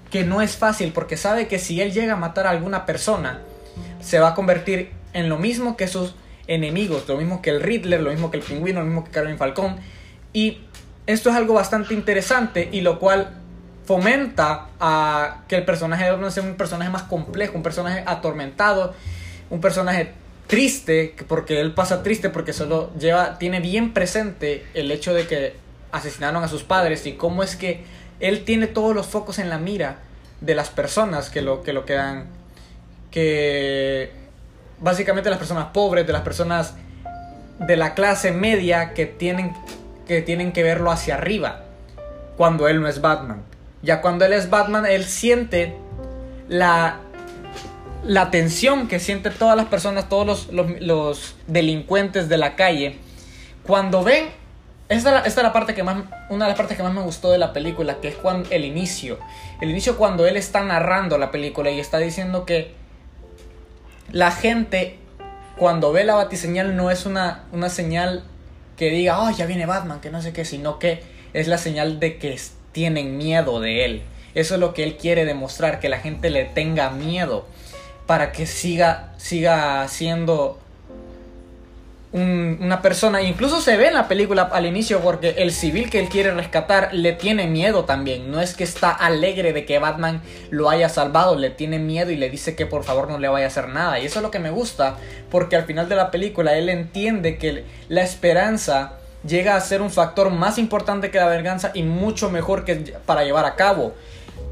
que 0.09 0.23
no 0.23 0.41
es 0.41 0.57
fácil, 0.57 0.91
porque 0.91 1.17
sabe 1.17 1.47
que 1.47 1.57
si 1.57 1.81
él 1.81 1.93
llega 1.93 2.13
a 2.13 2.17
matar 2.17 2.45
a 2.45 2.49
alguna 2.49 2.85
persona, 2.85 3.39
se 4.01 4.19
va 4.19 4.29
a 4.29 4.35
convertir 4.35 4.91
en 5.13 5.29
lo 5.29 5.37
mismo 5.37 5.77
que 5.77 5.87
sus 5.87 6.15
enemigos, 6.47 7.07
lo 7.07 7.17
mismo 7.17 7.41
que 7.41 7.49
el 7.49 7.61
Riddler, 7.61 8.01
lo 8.01 8.11
mismo 8.11 8.29
que 8.29 8.37
el 8.37 8.43
pingüino, 8.43 8.81
lo 8.81 8.85
mismo 8.85 9.05
que 9.05 9.11
Carmen 9.11 9.37
Falcón. 9.37 9.77
Y 10.33 10.59
esto 11.07 11.29
es 11.29 11.35
algo 11.35 11.53
bastante 11.53 11.93
interesante 11.93 12.67
y 12.71 12.81
lo 12.81 12.99
cual 12.99 13.37
fomenta 13.85 14.67
a 14.79 15.43
que 15.47 15.55
el 15.55 15.65
personaje 15.65 16.05
de 16.05 16.11
Batman 16.11 16.31
sea 16.31 16.43
un 16.43 16.55
personaje 16.55 16.89
más 16.89 17.03
complejo, 17.03 17.53
un 17.55 17.63
personaje 17.63 18.03
atormentado, 18.05 18.93
un 19.49 19.61
personaje 19.61 20.13
triste, 20.51 21.15
porque 21.29 21.61
él 21.61 21.73
pasa 21.73 22.03
triste 22.03 22.29
porque 22.29 22.51
solo 22.51 22.91
lleva, 22.99 23.37
tiene 23.37 23.61
bien 23.61 23.93
presente 23.93 24.65
el 24.73 24.91
hecho 24.91 25.13
de 25.13 25.25
que 25.25 25.55
asesinaron 25.93 26.43
a 26.43 26.49
sus 26.49 26.63
padres 26.63 27.05
y 27.05 27.13
cómo 27.13 27.41
es 27.41 27.55
que 27.55 27.85
él 28.19 28.43
tiene 28.43 28.67
todos 28.67 28.93
los 28.93 29.07
focos 29.07 29.39
en 29.39 29.49
la 29.49 29.57
mira 29.57 29.99
de 30.41 30.53
las 30.53 30.69
personas 30.69 31.29
que 31.29 31.41
lo 31.41 31.63
que 31.63 31.71
lo 31.71 31.85
quedan 31.85 32.25
que 33.11 34.11
básicamente 34.81 35.29
las 35.29 35.39
personas 35.39 35.67
pobres, 35.73 36.05
de 36.05 36.11
las 36.11 36.23
personas 36.23 36.73
de 37.59 37.77
la 37.77 37.93
clase 37.93 38.33
media 38.33 38.93
que 38.93 39.05
tienen 39.05 39.53
que 40.05 40.21
tienen 40.21 40.51
que 40.51 40.63
verlo 40.63 40.91
hacia 40.91 41.15
arriba 41.15 41.63
cuando 42.35 42.67
él 42.67 42.81
no 42.81 42.89
es 42.89 42.99
Batman. 42.99 43.41
Ya 43.83 44.01
cuando 44.01 44.25
él 44.25 44.33
es 44.33 44.49
Batman, 44.49 44.85
él 44.85 45.05
siente 45.05 45.77
la 46.49 46.99
la 48.03 48.31
tensión 48.31 48.87
que 48.87 48.99
sienten 48.99 49.33
todas 49.33 49.55
las 49.55 49.67
personas, 49.67 50.09
todos 50.09 50.49
los, 50.51 51.35
delincuentes 51.47 52.29
de 52.29 52.37
la 52.37 52.55
calle, 52.55 52.97
cuando 53.63 54.03
ven, 54.03 54.25
esta, 54.89 55.19
esta, 55.19 55.41
es 55.41 55.43
la 55.43 55.53
parte 55.53 55.73
que 55.73 55.83
más, 55.83 56.03
una 56.29 56.45
de 56.45 56.49
las 56.49 56.57
partes 56.57 56.75
que 56.75 56.83
más 56.83 56.93
me 56.93 57.01
gustó 57.01 57.31
de 57.31 57.37
la 57.37 57.53
película, 57.53 58.01
que 58.01 58.09
es 58.09 58.15
cuando, 58.15 58.49
el 58.49 58.65
inicio. 58.65 59.19
El 59.61 59.69
inicio 59.69 59.97
cuando 59.97 60.25
él 60.25 60.35
está 60.35 60.63
narrando 60.63 61.17
la 61.17 61.31
película 61.31 61.69
y 61.71 61.79
está 61.79 61.99
diciendo 61.99 62.45
que 62.45 62.73
la 64.11 64.31
gente 64.31 64.97
cuando 65.57 65.91
ve 65.91 66.03
la 66.03 66.15
batiseñal 66.15 66.75
no 66.75 66.89
es 66.89 67.05
una, 67.05 67.43
una 67.51 67.69
señal 67.69 68.23
que 68.77 68.89
diga, 68.89 69.21
oh, 69.21 69.29
ya 69.29 69.45
viene 69.45 69.67
Batman, 69.67 70.01
que 70.01 70.09
no 70.09 70.21
sé 70.21 70.33
qué, 70.33 70.43
sino 70.43 70.79
que 70.79 71.03
es 71.33 71.47
la 71.47 71.59
señal 71.59 71.99
de 71.99 72.17
que 72.17 72.37
tienen 72.71 73.17
miedo 73.17 73.59
de 73.59 73.85
él. 73.85 74.01
Eso 74.33 74.55
es 74.55 74.59
lo 74.59 74.73
que 74.73 74.83
él 74.83 74.97
quiere 74.97 75.23
demostrar, 75.23 75.79
que 75.79 75.87
la 75.87 75.99
gente 75.99 76.29
le 76.29 76.45
tenga 76.45 76.89
miedo 76.89 77.45
para 78.11 78.33
que 78.33 78.45
siga, 78.45 79.13
siga 79.15 79.87
siendo 79.87 80.59
una 82.11 82.81
persona. 82.81 83.21
Incluso 83.21 83.61
se 83.61 83.77
ve 83.77 83.87
en 83.87 83.93
la 83.93 84.09
película 84.09 84.49
al 84.51 84.65
inicio 84.65 84.99
porque 84.99 85.35
el 85.37 85.53
civil 85.53 85.89
que 85.89 86.01
él 86.01 86.09
quiere 86.09 86.31
rescatar 86.31 86.89
le 86.91 87.13
tiene 87.13 87.47
miedo 87.47 87.85
también. 87.85 88.29
No 88.29 88.41
es 88.41 88.53
que 88.53 88.65
está 88.65 88.91
alegre 88.91 89.53
de 89.53 89.63
que 89.63 89.79
Batman 89.79 90.21
lo 90.49 90.69
haya 90.69 90.89
salvado, 90.89 91.37
le 91.37 91.51
tiene 91.51 91.79
miedo 91.79 92.11
y 92.11 92.17
le 92.17 92.29
dice 92.29 92.53
que 92.53 92.65
por 92.65 92.83
favor 92.83 93.09
no 93.09 93.17
le 93.17 93.29
vaya 93.29 93.45
a 93.45 93.47
hacer 93.47 93.69
nada. 93.69 93.97
Y 93.97 94.07
eso 94.07 94.19
es 94.19 94.23
lo 94.23 94.29
que 94.29 94.39
me 94.39 94.49
gusta 94.49 94.97
porque 95.29 95.55
al 95.55 95.63
final 95.63 95.87
de 95.87 95.95
la 95.95 96.11
película 96.11 96.57
él 96.57 96.67
entiende 96.67 97.37
que 97.37 97.63
la 97.87 98.01
esperanza 98.01 98.97
llega 99.25 99.55
a 99.55 99.61
ser 99.61 99.81
un 99.81 99.89
factor 99.89 100.31
más 100.31 100.57
importante 100.57 101.11
que 101.11 101.17
la 101.17 101.27
venganza 101.27 101.71
y 101.73 101.83
mucho 101.83 102.29
mejor 102.29 102.65
que 102.65 102.75
para 103.05 103.23
llevar 103.23 103.45
a 103.45 103.55
cabo 103.55 103.93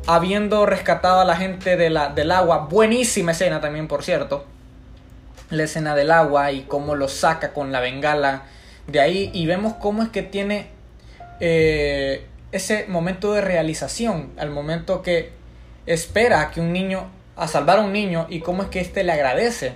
habiendo 0.10 0.66
rescatado 0.66 1.20
a 1.20 1.26
la 1.26 1.36
gente 1.36 1.78
del 1.78 2.32
agua. 2.32 2.68
Buenísima 2.68 3.34
escena 3.34 3.62
también, 3.62 3.88
por 3.88 4.04
cierto. 4.04 4.44
La 5.52 5.66
escena 5.66 5.96
del 5.96 6.10
agua 6.10 6.52
y 6.52 6.62
cómo 6.62 6.96
lo 6.96 7.08
saca 7.08 7.54
con 7.54 7.72
la 7.72 7.80
bengala 7.80 8.42
de 8.88 9.02
ahí. 9.02 9.30
Y 9.36 9.46
vemos 9.46 9.76
cómo 9.76 10.02
es 10.02 10.10
que 10.10 10.24
tiene 10.24 10.70
eh, 11.40 12.26
ese 12.52 12.88
momento 12.88 13.34
de 13.34 13.42
realización. 13.42 14.32
Al 14.40 14.50
momento 14.50 15.04
que 15.04 15.32
espera 15.86 16.50
que 16.50 16.60
un 16.60 16.74
niño, 16.74 17.08
a 17.36 17.48
salvar 17.48 17.78
a 17.78 17.82
un 17.84 17.94
niño 17.94 18.26
y 18.30 18.40
cómo 18.40 18.64
es 18.64 18.70
que 18.70 18.80
éste 18.80 19.04
le 19.04 19.12
agradece. 19.12 19.76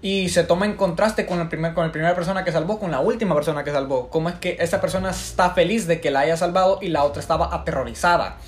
Y 0.00 0.28
se 0.28 0.44
toma 0.44 0.66
en 0.66 0.74
contraste 0.74 1.26
con, 1.26 1.40
el 1.40 1.48
primer, 1.48 1.74
con 1.74 1.84
la 1.84 1.90
primera 1.90 2.14
persona 2.14 2.44
que 2.44 2.52
salvó, 2.52 2.78
con 2.78 2.92
la 2.92 3.00
última 3.00 3.34
persona 3.34 3.64
que 3.64 3.72
salvó. 3.72 4.10
Cómo 4.10 4.28
es 4.28 4.36
que 4.36 4.58
esa 4.60 4.80
persona 4.80 5.10
está 5.10 5.50
feliz 5.50 5.88
de 5.88 6.00
que 6.00 6.12
la 6.12 6.20
haya 6.20 6.36
salvado 6.36 6.78
y 6.80 6.88
la 6.90 7.02
otra 7.02 7.20
estaba 7.20 7.52
aterrorizada. 7.52 8.38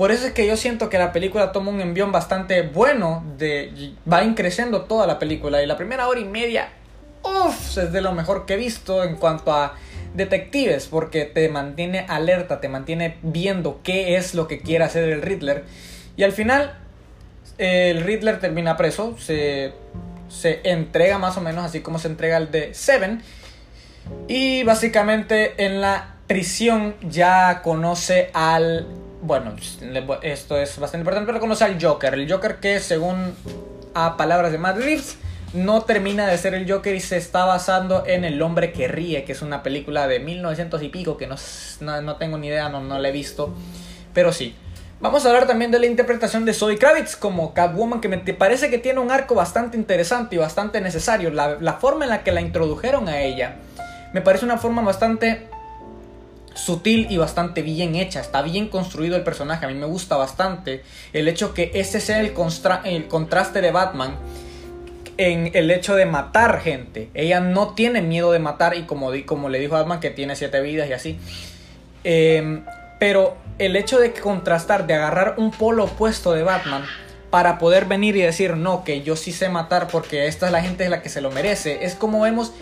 Por 0.00 0.12
eso 0.12 0.28
es 0.28 0.32
que 0.32 0.46
yo 0.46 0.56
siento 0.56 0.88
que 0.88 0.96
la 0.96 1.12
película 1.12 1.52
toma 1.52 1.70
un 1.70 1.82
envión 1.82 2.10
bastante 2.10 2.62
bueno, 2.62 3.22
de, 3.36 3.92
va 4.10 4.24
increciendo 4.24 4.84
toda 4.84 5.06
la 5.06 5.18
película 5.18 5.62
y 5.62 5.66
la 5.66 5.76
primera 5.76 6.08
hora 6.08 6.18
y 6.18 6.24
media, 6.24 6.70
uff, 7.22 7.76
es 7.76 7.92
de 7.92 8.00
lo 8.00 8.12
mejor 8.12 8.46
que 8.46 8.54
he 8.54 8.56
visto 8.56 9.04
en 9.04 9.16
cuanto 9.16 9.52
a 9.52 9.74
detectives, 10.14 10.86
porque 10.86 11.26
te 11.26 11.50
mantiene 11.50 12.06
alerta, 12.08 12.62
te 12.62 12.70
mantiene 12.70 13.18
viendo 13.20 13.80
qué 13.82 14.16
es 14.16 14.32
lo 14.34 14.48
que 14.48 14.60
quiere 14.60 14.84
hacer 14.84 15.06
el 15.06 15.20
Riddler. 15.20 15.66
Y 16.16 16.22
al 16.22 16.32
final, 16.32 16.78
el 17.58 18.02
Riddler 18.02 18.40
termina 18.40 18.78
preso, 18.78 19.18
se, 19.18 19.74
se 20.30 20.60
entrega 20.64 21.18
más 21.18 21.36
o 21.36 21.42
menos 21.42 21.62
así 21.62 21.80
como 21.82 21.98
se 21.98 22.08
entrega 22.08 22.38
el 22.38 22.50
de 22.50 22.72
Seven. 22.72 23.20
Y 24.28 24.62
básicamente 24.62 25.62
en 25.62 25.82
la 25.82 26.14
prisión 26.26 26.94
ya 27.02 27.60
conoce 27.60 28.30
al 28.32 28.86
bueno, 29.22 29.54
esto 30.22 30.56
es 30.56 30.78
bastante 30.78 31.02
importante, 31.02 31.26
pero 31.26 31.40
conoce 31.40 31.64
al 31.64 31.82
Joker. 31.82 32.14
El 32.14 32.30
Joker 32.30 32.56
que, 32.56 32.80
según 32.80 33.34
a 33.94 34.16
palabras 34.16 34.52
de 34.52 34.58
Matt 34.58 34.78
Reeves, 34.78 35.18
no 35.52 35.82
termina 35.82 36.26
de 36.26 36.38
ser 36.38 36.54
el 36.54 36.70
Joker 36.70 36.94
y 36.94 37.00
se 37.00 37.16
está 37.16 37.44
basando 37.44 38.04
en 38.06 38.24
El 38.24 38.40
hombre 38.40 38.72
que 38.72 38.88
ríe, 38.88 39.24
que 39.24 39.32
es 39.32 39.42
una 39.42 39.62
película 39.62 40.06
de 40.06 40.20
1900 40.20 40.82
y 40.82 40.88
pico 40.88 41.16
que 41.16 41.26
no, 41.26 41.36
no, 41.80 42.16
tengo 42.16 42.38
ni 42.38 42.46
idea, 42.46 42.68
no, 42.68 42.80
no 42.80 42.98
la 42.98 43.08
he 43.08 43.12
visto, 43.12 43.54
pero 44.14 44.32
sí. 44.32 44.54
Vamos 45.00 45.24
a 45.24 45.30
hablar 45.30 45.46
también 45.46 45.70
de 45.70 45.78
la 45.78 45.86
interpretación 45.86 46.44
de 46.44 46.52
Zoe 46.52 46.76
Kravitz 46.76 47.16
como 47.16 47.54
Catwoman, 47.54 48.02
que 48.02 48.08
me 48.08 48.18
parece 48.18 48.68
que 48.68 48.76
tiene 48.76 49.00
un 49.00 49.10
arco 49.10 49.34
bastante 49.34 49.78
interesante 49.78 50.36
y 50.36 50.38
bastante 50.38 50.80
necesario. 50.82 51.30
La, 51.30 51.56
la 51.58 51.74
forma 51.74 52.04
en 52.04 52.10
la 52.10 52.22
que 52.22 52.32
la 52.32 52.42
introdujeron 52.42 53.08
a 53.08 53.22
ella 53.22 53.56
me 54.12 54.20
parece 54.20 54.44
una 54.44 54.58
forma 54.58 54.82
bastante 54.82 55.48
sutil 56.60 57.06
y 57.10 57.16
bastante 57.16 57.62
bien 57.62 57.96
hecha. 57.96 58.20
Está 58.20 58.42
bien 58.42 58.68
construido 58.68 59.16
el 59.16 59.22
personaje. 59.22 59.64
A 59.64 59.68
mí 59.68 59.74
me 59.74 59.86
gusta 59.86 60.16
bastante 60.16 60.82
el 61.12 61.28
hecho 61.28 61.54
que 61.54 61.70
ese 61.74 62.00
sea 62.00 62.20
el, 62.20 62.34
contraste 63.08 63.60
de 63.60 63.70
Batman 63.70 64.16
en 65.16 65.50
el 65.54 65.70
hecho 65.70 65.96
de 65.96 66.06
matar 66.06 66.60
gente. 66.60 67.08
Ella 67.14 67.40
no 67.40 67.74
tiene 67.74 68.02
miedo 68.02 68.32
de 68.32 68.38
matar 68.38 68.76
y 68.76 68.82
como, 68.82 69.10
le 69.10 69.58
dijo 69.58 69.74
Batman 69.74 70.00
que 70.00 70.10
tiene 70.10 70.36
siete 70.36 70.60
vidas 70.60 70.88
y 70.88 70.92
así. 70.92 71.18
Em, 72.04 72.64
pero 72.98 73.36
el 73.58 73.76
hecho 73.76 73.98
de 73.98 74.12
contrastar, 74.12 74.86
de 74.86 74.94
agarrar 74.94 75.34
un 75.38 75.50
polo 75.50 75.84
opuesto 75.84 76.32
de 76.32 76.42
Batman 76.42 76.84
para 77.30 77.58
poder 77.58 77.84
venir 77.86 78.16
y 78.16 78.22
decir, 78.22 78.56
no, 78.56 78.84
que 78.84 79.02
yo 79.02 79.16
sí 79.16 79.32
sé 79.32 79.48
matar 79.48 79.88
porque 79.88 80.26
esta 80.26 80.46
es 80.46 80.52
la 80.52 80.62
gente 80.62 80.88
la 80.88 81.00
que 81.00 81.08
se 81.08 81.20
lo 81.20 81.30
merece, 81.30 81.84
es 81.84 81.94
como 81.94 82.22
vemos 82.22 82.52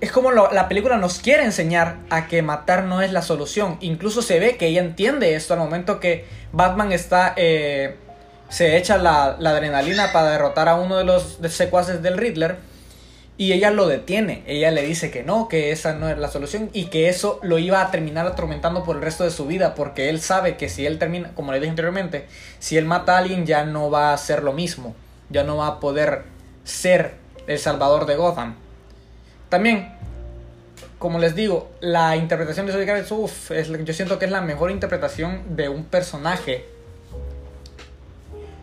es 0.00 0.12
como 0.12 0.30
la 0.30 0.68
película 0.68 0.96
nos 0.96 1.18
quiere 1.18 1.44
enseñar 1.44 1.96
a 2.08 2.28
que 2.28 2.42
matar 2.42 2.84
no 2.84 3.02
es 3.02 3.12
la 3.12 3.22
solución. 3.22 3.78
Incluso 3.80 4.22
se 4.22 4.38
ve 4.38 4.56
que 4.56 4.68
ella 4.68 4.80
entiende 4.80 5.34
esto 5.34 5.54
al 5.54 5.60
momento 5.60 6.00
que 6.00 6.24
Batman 6.52 6.92
está... 6.92 7.34
Eh, 7.36 7.96
se 8.48 8.78
echa 8.78 8.96
la, 8.96 9.24
adrenalina 9.24 10.10
para 10.10 10.30
derrotar 10.30 10.68
a 10.68 10.76
uno 10.76 10.96
de 10.96 11.04
los 11.04 11.38
secuaces 11.48 12.00
del 12.00 12.16
Riddler. 12.16 12.56
Y 13.36 13.52
ella 13.52 13.70
lo 13.70 13.86
detiene. 13.86 14.42
Ella 14.46 14.70
le 14.70 14.82
dice 14.82 15.10
que 15.10 15.22
no, 15.22 15.48
que 15.48 15.70
esa 15.70 15.94
no 15.94 16.08
es 16.08 16.18
la 16.18 16.28
solución. 16.28 16.70
Y 16.72 16.86
que 16.86 17.08
eso 17.08 17.40
lo 17.42 17.58
iba 17.58 17.82
a 17.82 17.90
terminar 17.90 18.26
atormentando 18.26 18.84
por 18.84 18.96
el 18.96 19.02
resto 19.02 19.24
de 19.24 19.30
su 19.30 19.46
vida. 19.46 19.74
Porque 19.74 20.08
él 20.10 20.20
sabe 20.20 20.56
que 20.56 20.68
si 20.68 20.86
él 20.86 20.98
termina, 20.98 21.34
como 21.34 21.52
le 21.52 21.58
dije 21.58 21.70
anteriormente, 21.70 22.26
si 22.60 22.76
él 22.76 22.84
mata 22.84 23.16
a 23.16 23.18
alguien 23.18 23.46
ya 23.46 23.64
no 23.64 23.90
va 23.90 24.12
a 24.12 24.18
ser 24.18 24.44
lo 24.44 24.52
mismo. 24.52 24.94
Ya 25.28 25.42
no 25.42 25.56
va 25.56 25.66
a 25.66 25.80
poder 25.80 26.22
ser 26.64 27.14
el 27.48 27.58
salvador 27.58 28.06
de 28.06 28.16
Gotham. 28.16 28.67
También, 29.48 29.92
como 30.98 31.18
les 31.18 31.34
digo, 31.34 31.70
la 31.80 32.16
interpretación 32.16 32.66
de 32.66 32.72
Zoe 32.72 32.84
Kravitz, 32.84 33.10
uff, 33.12 33.50
yo 33.84 33.92
siento 33.94 34.18
que 34.18 34.26
es 34.26 34.30
la 34.30 34.40
mejor 34.40 34.70
interpretación 34.70 35.56
de 35.56 35.68
un 35.68 35.84
personaje 35.84 36.66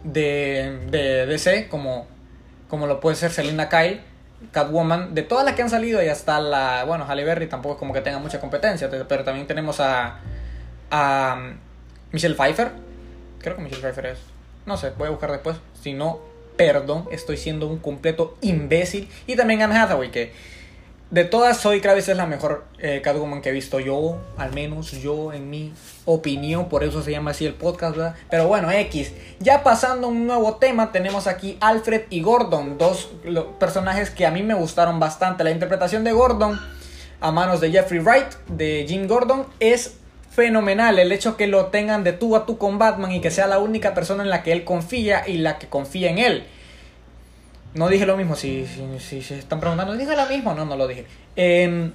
de, 0.04 0.80
de 0.92 1.26
DC, 1.26 1.68
como, 1.70 2.08
como 2.70 2.88
lo 2.88 3.00
puede 3.00 3.16
ser 3.16 3.32
Selina 3.32 3.70
Kyle, 3.70 4.02
Catwoman, 4.52 5.16
de 5.16 5.24
todas 5.24 5.46
las 5.46 5.56
que 5.56 5.64
han 5.64 5.70
salido 5.70 6.04
y 6.04 6.08
hasta 6.08 6.40
la, 6.40 6.84
bueno, 6.86 7.06
Halle 7.06 7.24
Berry 7.24 7.48
tampoco 7.48 7.76
es 7.76 7.80
como 7.80 7.94
que 7.94 8.02
tenga 8.02 8.20
mucha 8.20 8.40
competencia, 8.40 8.90
pero 9.08 9.24
también 9.24 9.48
tenemos 9.48 9.80
a, 9.80 10.20
a 10.92 11.38
um, 11.38 11.58
Michelle 12.12 12.36
Pfeiffer, 12.36 12.72
creo 13.40 13.56
que 13.56 13.62
Michelle 13.62 13.82
Pfeiffer 13.82 14.06
es, 14.08 14.20
no 14.66 14.78
sé, 14.78 14.92
voy 14.98 15.08
a 15.08 15.12
buscar 15.12 15.32
después, 15.32 15.58
si 15.82 15.94
no, 15.94 16.20
perdón, 16.58 17.08
estoy 17.12 17.38
siendo 17.38 17.68
un 17.68 17.80
completo 17.80 18.38
imbécil, 18.42 19.10
y 19.26 19.36
también 19.36 19.62
Anne 19.62 19.78
Hathaway, 19.78 20.12
que 20.12 20.34
de 21.12 21.24
todas, 21.24 21.62
Zoe 21.62 21.82
Kravitz 21.82 22.10
es 22.10 22.18
la 22.18 22.26
mejor 22.26 22.66
eh, 22.80 23.02
Catwoman 23.04 23.42
que 23.42 23.50
he 23.50 23.52
visto 23.52 23.80
yo, 23.80 24.18
al 24.38 24.54
menos 24.54 24.92
yo 24.92 25.34
en 25.34 25.50
mi 25.50 25.74
opinión, 26.06 26.68
por 26.68 26.84
eso 26.84 27.02
se 27.04 27.12
llama 27.12 27.32
así 27.32 27.46
el 27.46 27.54
podcast, 27.54 27.96
¿verdad? 27.96 28.16
Pero 28.30 28.48
bueno, 28.48 28.72
X. 28.72 29.12
Ya 29.40 29.64
pasando 29.64 30.08
a 30.08 30.10
un 30.10 30.26
nuevo 30.26 30.56
tema, 30.56 30.92
tenemos 30.92 31.28
aquí 31.28 31.58
Alfred 31.62 32.04
y 32.10 32.22
Gordon, 32.22 32.78
dos 32.78 33.12
personajes 33.60 34.10
que 34.10 34.26
a 34.26 34.32
mí 34.32 34.44
me 34.44 34.56
gustaron 34.56 35.00
bastante. 35.00 35.44
La 35.44 35.52
interpretación 35.52 36.04
de 36.04 36.12
Gordon 36.12 36.60
a 37.22 37.32
manos 37.32 37.62
de 37.62 37.72
Jeffrey 37.72 38.00
Wright, 38.00 38.34
de 38.48 38.86
Jim 38.88 39.08
Gordon, 39.08 39.46
es 39.60 39.98
fenomenal 40.32 41.00
el 41.00 41.12
hecho 41.12 41.38
que 41.38 41.48
lo 41.48 41.68
tengan 41.68 42.04
de 42.04 42.12
tú 42.12 42.36
a 42.36 42.46
tú 42.46 42.58
con 42.58 42.78
Batman 42.78 43.12
y 43.14 43.22
que 43.22 43.32
sea 43.32 43.48
la 43.48 43.60
única 43.60 43.94
persona 43.94 44.24
en 44.24 44.30
la 44.30 44.44
que 44.44 44.52
él 44.52 44.66
confía 44.66 45.28
y 45.28 45.38
la 45.38 45.58
que 45.60 45.68
confía 45.68 46.10
en 46.10 46.18
él. 46.18 46.46
No 47.76 47.90
dije 47.90 48.06
lo 48.06 48.16
mismo, 48.16 48.38
si, 48.38 48.66
si, 49.00 49.22
si, 49.22 49.34
están 49.34 49.60
preguntando, 49.60 49.94
¿dije 49.94 50.16
lo 50.16 50.26
mismo? 50.28 50.54
No, 50.54 50.64
no 50.64 50.78
lo 50.78 50.88
dije. 50.88 51.06
Em, 51.36 51.92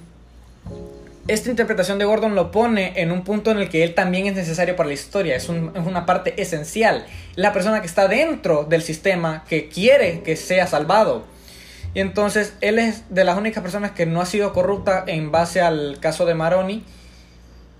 esta 1.27 1.49
interpretación 1.49 1.97
de 1.97 2.05
Gordon 2.05 2.35
lo 2.35 2.51
pone 2.51 2.93
en 3.01 3.11
un 3.11 3.23
punto 3.23 3.49
en 3.49 3.57
el 3.57 3.67
que 3.67 3.83
él 3.83 3.95
también 3.95 4.27
es 4.27 4.35
necesario 4.35 4.75
para 4.75 4.87
la 4.87 4.93
historia, 4.93 5.35
es, 5.35 5.49
una 5.49 6.05
parte 6.05 6.39
esencial. 6.39 7.05
La 7.35 7.51
persona 7.51 7.81
que 7.81 7.87
está 7.87 8.07
dentro 8.07 8.63
del 8.63 8.83
sistema, 8.83 9.43
que 9.49 9.69
quiere 9.69 10.21
que 10.21 10.35
sea 10.35 10.67
salvado. 10.67 11.23
Y 11.95 11.99
entonces 11.99 12.53
él 12.61 12.77
es 12.77 13.03
de 13.09 13.23
las 13.23 13.35
únicas 13.35 13.63
personas 13.63 13.91
que 13.91 14.05
no 14.05 14.21
ha 14.21 14.27
sido 14.27 14.53
corrupta 14.53 15.03
en 15.07 15.31
base 15.31 15.61
al 15.61 15.97
caso 15.99 16.27
de 16.27 16.35
Maroni. 16.35 16.83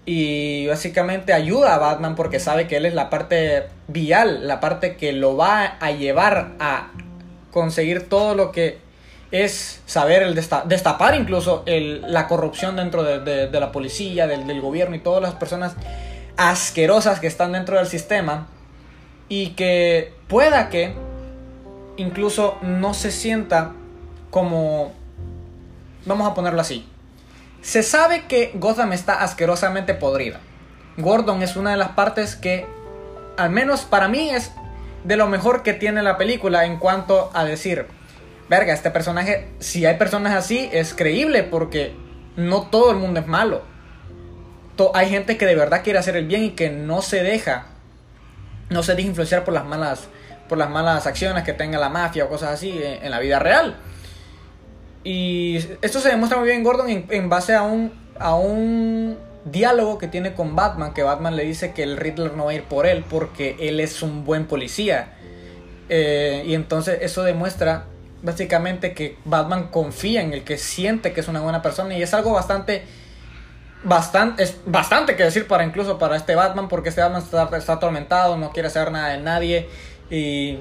Y 0.07 0.65
básicamente 0.65 1.33
ayuda 1.33 1.75
a 1.75 1.77
Batman 1.77 2.15
porque 2.15 2.39
sabe 2.39 2.67
que 2.67 2.77
él 2.77 2.87
es 2.87 2.95
la 2.95 3.11
parte 3.11 3.67
vial, 3.87 4.47
la 4.47 4.59
parte 4.59 4.95
que 4.95 5.13
lo 5.13 5.37
va 5.37 5.77
a 5.79 5.91
llevar 5.91 6.53
a 6.59 6.91
conseguir 7.51 8.09
todo 8.09 8.35
lo 8.35 8.51
que 8.51 8.79
es 9.31 9.81
saber 9.85 10.23
el 10.23 10.35
destapar 10.35 11.15
incluso 11.15 11.63
la 11.65 12.27
corrupción 12.27 12.75
dentro 12.75 13.03
de, 13.03 13.49
la 13.51 13.71
policía, 13.71 14.27
del, 14.27 14.45
del, 14.45 14.59
gobierno 14.59 14.95
y 14.95 14.99
todas 14.99 15.21
las 15.21 15.35
personas 15.35 15.75
asquerosas 16.35 17.19
que 17.19 17.27
están 17.27 17.53
dentro 17.53 17.77
del 17.77 17.87
sistema 17.87 18.47
y 19.29 19.51
que 19.51 20.13
pueda 20.27 20.69
que 20.69 20.93
incluso 21.95 22.57
no 22.61 22.93
se 22.93 23.11
sienta 23.11 23.71
como, 24.29 24.93
vamos 26.05 26.29
a 26.29 26.33
ponerlo 26.33 26.61
así, 26.61 26.85
se 27.61 27.83
sabe 27.83 28.25
que 28.27 28.51
Gotham 28.55 28.93
está 28.93 29.21
asquerosamente 29.21 29.93
podrida. 29.93 30.39
Gordon 30.97 31.41
es 31.41 31.55
una 31.55 31.71
de 31.71 31.77
las 31.77 31.89
partes 31.89 32.35
que, 32.35 32.65
al 33.37 33.51
menos 33.51 33.81
para 33.81 34.07
mí, 34.07 34.29
es 34.29 34.51
de 35.03 35.15
lo 35.15 35.27
mejor 35.27 35.63
que 35.63 35.73
tiene 35.73 36.03
la 36.03 36.17
película 36.17 36.65
en 36.65 36.77
cuanto 36.77 37.31
a 37.33 37.43
decir, 37.43 37.87
verga, 38.49 38.73
este 38.73 38.91
personaje, 38.91 39.47
si 39.59 39.85
hay 39.85 39.97
personas 39.97 40.33
así, 40.33 40.69
es 40.71 40.93
creíble 40.93 41.43
porque 41.43 41.95
no 42.35 42.63
todo 42.63 42.91
el 42.91 42.97
mundo 42.97 43.19
es 43.19 43.27
malo. 43.27 43.63
hay 44.93 45.09
gente 45.09 45.37
que 45.37 45.45
de 45.45 45.55
verdad 45.55 45.83
quiere 45.83 45.99
hacer 45.99 46.15
el 46.15 46.25
bien 46.25 46.43
y 46.43 46.49
que 46.51 46.69
no 46.69 47.01
se 47.01 47.21
deja, 47.23 47.67
no 48.69 48.83
se 48.83 48.95
deja 48.95 49.07
influenciar 49.07 49.43
por 49.43 49.53
las 49.53 49.65
malas, 49.65 50.07
por 50.49 50.57
las 50.57 50.69
malas 50.69 51.05
acciones 51.07 51.43
que 51.43 51.53
tenga 51.53 51.77
la 51.77 51.89
mafia 51.89 52.25
o 52.25 52.29
cosas 52.29 52.51
así 52.51 52.81
en, 52.83 53.11
la 53.11 53.19
vida 53.19 53.39
real. 53.39 53.77
Y 55.03 55.57
esto 55.81 55.99
se 55.99 56.09
demuestra 56.09 56.39
muy 56.39 56.47
bien 56.47 56.63
Gordon 56.63 57.05
en, 57.09 57.29
base 57.29 57.55
a 57.55 57.63
un, 57.63 57.91
a 58.19 58.35
un 58.35 59.17
diálogo 59.45 59.97
que 59.97 60.07
tiene 60.07 60.33
con 60.33 60.55
Batman, 60.55 60.93
que 60.93 61.03
Batman 61.03 61.35
le 61.35 61.43
dice 61.43 61.73
que 61.73 61.83
el 61.83 61.97
Riddler 61.97 62.33
no 62.33 62.45
va 62.45 62.51
a 62.51 62.53
ir 62.53 62.63
por 62.63 62.85
él 62.85 63.03
porque 63.09 63.55
él 63.59 63.79
es 63.79 64.01
un 64.01 64.25
buen 64.25 64.45
policía. 64.45 65.13
Eh, 65.89 66.43
y 66.45 66.53
entonces 66.53 66.99
eso 67.01 67.23
demuestra 67.23 67.85
básicamente 68.21 68.93
que 68.93 69.17
Batman 69.25 69.67
confía 69.69 70.21
en 70.21 70.33
el 70.33 70.43
que 70.43 70.57
siente 70.57 71.11
que 71.11 71.21
es 71.21 71.27
una 71.27 71.41
buena 71.41 71.61
persona 71.61 71.97
y 71.97 72.01
es 72.01 72.13
algo 72.13 72.33
bastante 72.33 72.83
bastante 73.83 74.43
es 74.43 74.57
bastante 74.65 75.15
que 75.15 75.23
decir 75.23 75.47
para 75.47 75.65
incluso 75.65 75.97
para 75.97 76.15
este 76.15 76.35
Batman 76.35 76.69
porque 76.69 76.89
este 76.89 77.01
Batman 77.01 77.23
está, 77.23 77.49
está 77.57 77.73
atormentado 77.73 78.37
no 78.37 78.51
quiere 78.51 78.67
hacer 78.67 78.91
nada 78.91 79.09
de 79.09 79.17
nadie 79.17 79.69
y 80.11 80.59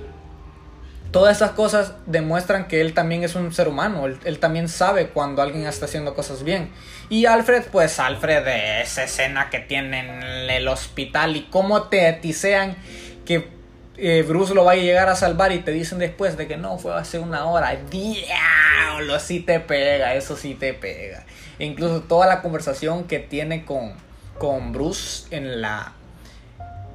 todas 1.11 1.37
esas 1.37 1.53
cosas 1.53 1.95
demuestran 2.07 2.69
que 2.69 2.81
él 2.81 2.95
también 2.95 3.25
es 3.25 3.35
un 3.35 3.53
ser 3.53 3.69
humano 3.69 4.07
él, 4.07 4.39
también 4.39 4.69
sabe 4.69 5.09
cuando 5.09 5.43
alguien 5.43 5.67
está 5.67 5.87
haciendo 5.87 6.15
cosas 6.15 6.45
bien 6.45 6.71
y 7.09 7.27
Alfred 7.27 7.65
pues 7.73 7.99
Alfred 7.99 8.47
esa 8.83 9.05
escena 9.05 9.51
que 9.51 9.61
tiene 9.61 10.01
en 10.01 10.51
el 10.51 10.69
hospital 10.69 11.37
y 11.37 11.43
cómo 11.43 11.85
te 11.85 12.13
tisean 12.15 12.77
que 13.25 13.61
eh, 14.03 14.25
Bruce 14.27 14.55
lo 14.55 14.65
va 14.65 14.73
a 14.73 14.77
llegar 14.77 15.11
a 15.11 15.15
salvar 15.15 15.53
y 15.53 15.59
te 15.59 15.73
dicen 15.73 15.99
después 15.99 16.39
de 16.39 16.49
que 16.49 16.57
no, 16.57 16.79
fue 16.79 16.95
hace 16.95 17.19
una 17.19 17.45
hora. 17.45 17.77
Diablo, 17.91 19.21
sí 19.21 19.41
te 19.41 19.61
pega, 19.61 20.15
eso 20.15 20.39
sí 20.39 20.55
te 20.55 20.73
pega. 20.73 21.27
E 21.59 21.67
incluso 21.67 22.01
toda 22.01 22.27
la 22.27 22.41
conversación 22.41 23.05
que 23.05 23.19
tiene 23.19 23.67
con, 23.67 23.93
con 24.39 24.73
Bruce 24.73 25.27
en 25.37 25.61
la, 25.61 25.93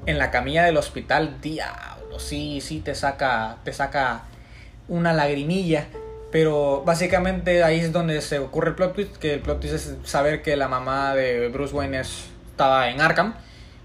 en 0.08 0.18
la 0.18 0.32
camilla 0.32 0.64
del 0.64 0.78
hospital, 0.78 1.40
diablo, 1.42 1.95
sí, 2.20 2.62
sí 2.62 2.80
te 2.80 2.96
saca, 2.96 3.58
te 3.64 3.74
saca 3.74 4.24
una 4.88 5.14
lagrimilla. 5.14 5.88
Pero 6.32 6.84
básicamente 6.86 7.64
ahí 7.64 7.80
es 7.80 7.94
donde 7.94 8.20
se 8.22 8.40
ocurre 8.40 8.70
el 8.70 8.76
plot 8.76 8.94
twist, 8.94 9.16
que 9.18 9.36
el 9.36 9.40
plot 9.40 9.62
twist 9.62 9.76
es 9.76 9.96
saber 10.04 10.42
que 10.42 10.56
la 10.58 10.68
mamá 10.68 11.16
de 11.16 11.48
Bruce 11.48 11.74
Wayne 11.74 12.02
estaba 12.02 12.90
en 12.90 13.02
Arkham. 13.02 13.36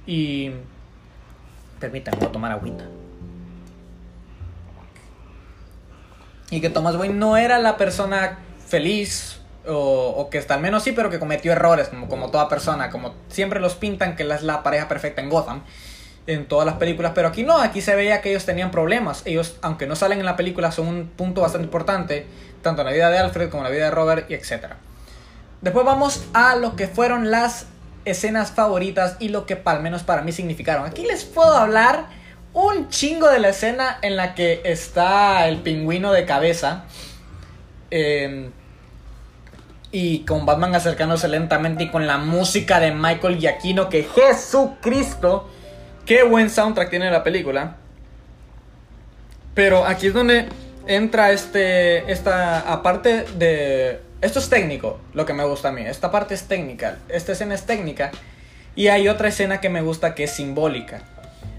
Y... 0.06 0.50
Permítanme, 1.78 2.18
voy 2.18 2.28
a 2.28 2.32
tomar 2.32 2.52
agüita. 2.52 2.84
Y 6.50 6.60
que 6.60 6.70
Thomas 6.70 6.96
Wayne 6.96 7.14
no 7.14 7.36
era 7.36 7.58
la 7.58 7.76
persona 7.76 8.38
feliz, 8.66 9.40
o, 9.66 10.28
que 10.30 10.38
está 10.38 10.54
al 10.54 10.60
menos 10.60 10.82
sí, 10.82 10.92
pero 10.92 11.10
que 11.10 11.18
cometió 11.18 11.52
errores, 11.52 11.88
como, 11.88 12.08
como 12.08 12.30
toda 12.30 12.48
persona, 12.48 12.90
como 12.90 13.14
siempre 13.28 13.60
los 13.60 13.74
pintan 13.76 14.16
que 14.16 14.24
es 14.24 14.42
la 14.42 14.62
pareja 14.62 14.88
perfecta 14.88 15.22
en 15.22 15.30
Gotham, 15.30 15.62
en 16.26 16.46
todas 16.46 16.66
las 16.66 16.76
películas, 16.76 17.12
pero 17.14 17.28
aquí 17.28 17.42
no, 17.42 17.59
aquí 17.59 17.80
se 17.80 17.94
veía 17.96 18.20
que 18.20 18.30
ellos 18.30 18.44
tenían 18.44 18.70
problemas, 18.70 19.22
ellos, 19.24 19.56
aunque 19.62 19.87
no 19.87 19.96
salen 19.96 20.20
en 20.20 20.26
la 20.26 20.37
película, 20.37 20.70
son 20.70 20.87
un 20.87 21.06
punto 21.09 21.40
bastante 21.40 21.64
importante, 21.64 22.26
tanto 22.62 22.83
en 22.83 22.87
la 22.87 22.92
vida 22.92 23.11
de 23.11 23.18
Alfred 23.18 23.50
como 23.50 23.62
en 23.62 23.70
la 23.70 23.74
vida 23.74 23.85
de 23.87 23.90
Robert, 23.90 24.30
y 24.30 24.35
etc. 24.35 24.74
Después 25.61 25.85
vamos 25.85 26.24
a 26.33 26.56
lo 26.56 26.76
que 26.76 26.88
fueron 26.88 27.30
las 27.30 27.66
escenas 28.04 28.52
favoritas 28.52 29.16
y 29.18 29.28
lo 29.28 29.46
que 29.46 29.61
al 29.64 29.83
menos 29.83 30.02
para 30.02 30.22
mí 30.22 30.33
significaron. 30.33 30.87
Aquí 30.87 31.02
les 31.02 31.24
puedo 31.24 31.54
hablar 31.54 32.06
un 32.52 32.88
chingo 32.88 33.28
de 33.28 33.38
la 33.38 33.50
escena 33.50 33.98
en 34.02 34.16
la 34.16 34.35
que 34.35 34.62
está 34.64 35.46
el 35.48 35.59
pingüino 35.59 36.12
de 36.12 36.24
cabeza. 36.24 36.85
Em, 37.90 38.50
y 39.92 40.20
con 40.20 40.46
Batman 40.46 40.74
acercándose 40.74 41.26
lentamente 41.28 41.85
y 41.85 41.90
con 41.90 42.06
la 42.06 42.18
música 42.18 42.78
de 42.78 42.92
Michael 42.92 43.38
Giacchino, 43.38 43.88
que 43.88 44.04
Jesucristo, 44.04 45.50
qué 46.06 46.22
buen 46.22 46.50
soundtrack 46.50 46.90
tiene 46.90 47.10
la 47.10 47.22
película. 47.22 47.76
Pero 49.54 49.84
aquí 49.84 50.08
es 50.08 50.14
donde 50.14 50.48
entra 50.86 51.32
este, 51.32 52.10
esta, 52.10 52.60
aparte 52.60 53.24
de, 53.36 54.00
esto 54.20 54.38
es 54.38 54.48
técnico, 54.48 55.00
lo 55.14 55.26
que 55.26 55.32
me 55.32 55.44
gusta 55.44 55.68
a 55.68 55.72
mí, 55.72 55.82
esta 55.82 56.10
parte 56.10 56.34
es 56.34 56.44
técnica, 56.44 56.98
esta 57.08 57.32
escena 57.32 57.54
es 57.54 57.64
técnica, 57.64 58.10
y 58.74 58.88
hay 58.88 59.08
otra 59.08 59.28
escena 59.28 59.60
que 59.60 59.68
me 59.68 59.82
gusta 59.82 60.14
que 60.14 60.24
es 60.24 60.30
simbólica. 60.30 61.02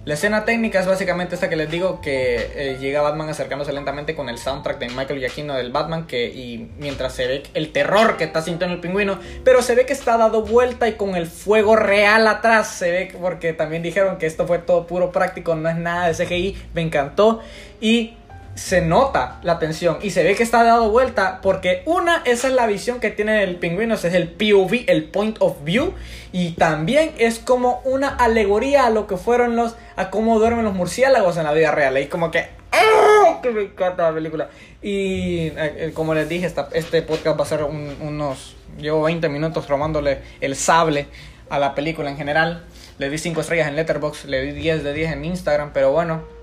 La 0.03 0.15
escena 0.15 0.45
técnica 0.45 0.79
es 0.79 0.87
básicamente 0.87 1.35
esta 1.35 1.47
que 1.47 1.55
les 1.55 1.69
digo 1.69 2.01
que 2.01 2.49
eh, 2.55 2.77
llega 2.79 3.01
Batman 3.01 3.29
acercándose 3.29 3.71
lentamente 3.71 4.15
con 4.15 4.29
el 4.29 4.39
soundtrack 4.39 4.79
de 4.79 4.89
Michael 4.89 5.19
Giacchino 5.19 5.53
del 5.53 5.71
Batman 5.71 6.07
que 6.07 6.25
y 6.25 6.71
mientras 6.79 7.13
se 7.13 7.27
ve 7.27 7.43
el 7.53 7.71
terror 7.71 8.17
que 8.17 8.23
está 8.23 8.41
sintiendo 8.41 8.73
el 8.73 8.81
pingüino, 8.81 9.19
pero 9.43 9.61
se 9.61 9.75
ve 9.75 9.85
que 9.85 9.93
está 9.93 10.17
dado 10.17 10.41
vuelta 10.41 10.87
y 10.87 10.93
con 10.93 11.15
el 11.15 11.27
fuego 11.27 11.75
real 11.75 12.27
atrás, 12.27 12.67
se 12.69 12.89
ve 12.89 13.15
porque 13.21 13.53
también 13.53 13.83
dijeron 13.83 14.17
que 14.17 14.25
esto 14.25 14.47
fue 14.47 14.57
todo 14.57 14.87
puro 14.87 15.11
práctico, 15.11 15.53
no 15.53 15.69
es 15.69 15.75
nada 15.75 16.11
de 16.11 16.25
CGI, 16.25 16.57
me 16.73 16.81
encantó 16.81 17.41
y 17.79 18.15
se 18.61 18.79
nota 18.79 19.39
la 19.41 19.57
tensión 19.57 19.97
y 20.03 20.11
se 20.11 20.23
ve 20.23 20.35
que 20.35 20.43
está 20.43 20.63
dado 20.63 20.91
vuelta 20.91 21.39
porque 21.41 21.81
una, 21.85 22.21
esa 22.25 22.47
es 22.47 22.53
la 22.53 22.67
visión 22.67 22.99
que 22.99 23.09
tiene 23.09 23.41
el 23.43 23.55
pingüino, 23.55 23.95
ese 23.95 24.09
es 24.09 24.13
el 24.13 24.29
POV, 24.29 24.83
el 24.85 25.05
point 25.05 25.37
of 25.39 25.63
view 25.63 25.95
y 26.31 26.51
también 26.51 27.11
es 27.17 27.39
como 27.39 27.81
una 27.85 28.09
alegoría 28.09 28.85
a 28.85 28.91
lo 28.91 29.07
que 29.07 29.17
fueron 29.17 29.55
los, 29.55 29.75
a 29.95 30.11
cómo 30.11 30.37
duermen 30.37 30.63
los 30.63 30.75
murciélagos 30.75 31.37
en 31.37 31.45
la 31.45 31.53
vida 31.53 31.71
real 31.71 31.97
y 31.97 32.05
como 32.05 32.29
que, 32.29 32.49
¡oh! 32.71 33.41
que 33.41 33.49
me 33.49 33.63
encanta 33.63 34.03
la 34.03 34.13
película 34.13 34.49
y 34.79 35.47
eh, 35.47 35.53
eh, 35.57 35.91
como 35.95 36.13
les 36.13 36.29
dije, 36.29 36.53
este 36.73 37.01
podcast 37.01 37.39
va 37.39 37.43
a 37.43 37.47
ser 37.47 37.63
unos, 37.63 38.55
llevo 38.77 39.01
20 39.01 39.27
minutos 39.29 39.67
robándole 39.67 40.19
el 40.39 40.55
sable 40.55 41.07
a 41.49 41.57
la 41.57 41.73
película 41.73 42.11
en 42.11 42.17
general, 42.17 42.63
le 42.99 43.09
di 43.09 43.17
5 43.17 43.41
estrellas 43.41 43.67
en 43.67 43.75
Letterboxd, 43.75 44.29
le 44.29 44.43
di 44.43 44.51
10 44.51 44.83
de 44.83 44.93
10 44.93 45.13
en 45.13 45.25
Instagram, 45.25 45.71
pero 45.73 45.91
bueno, 45.91 46.40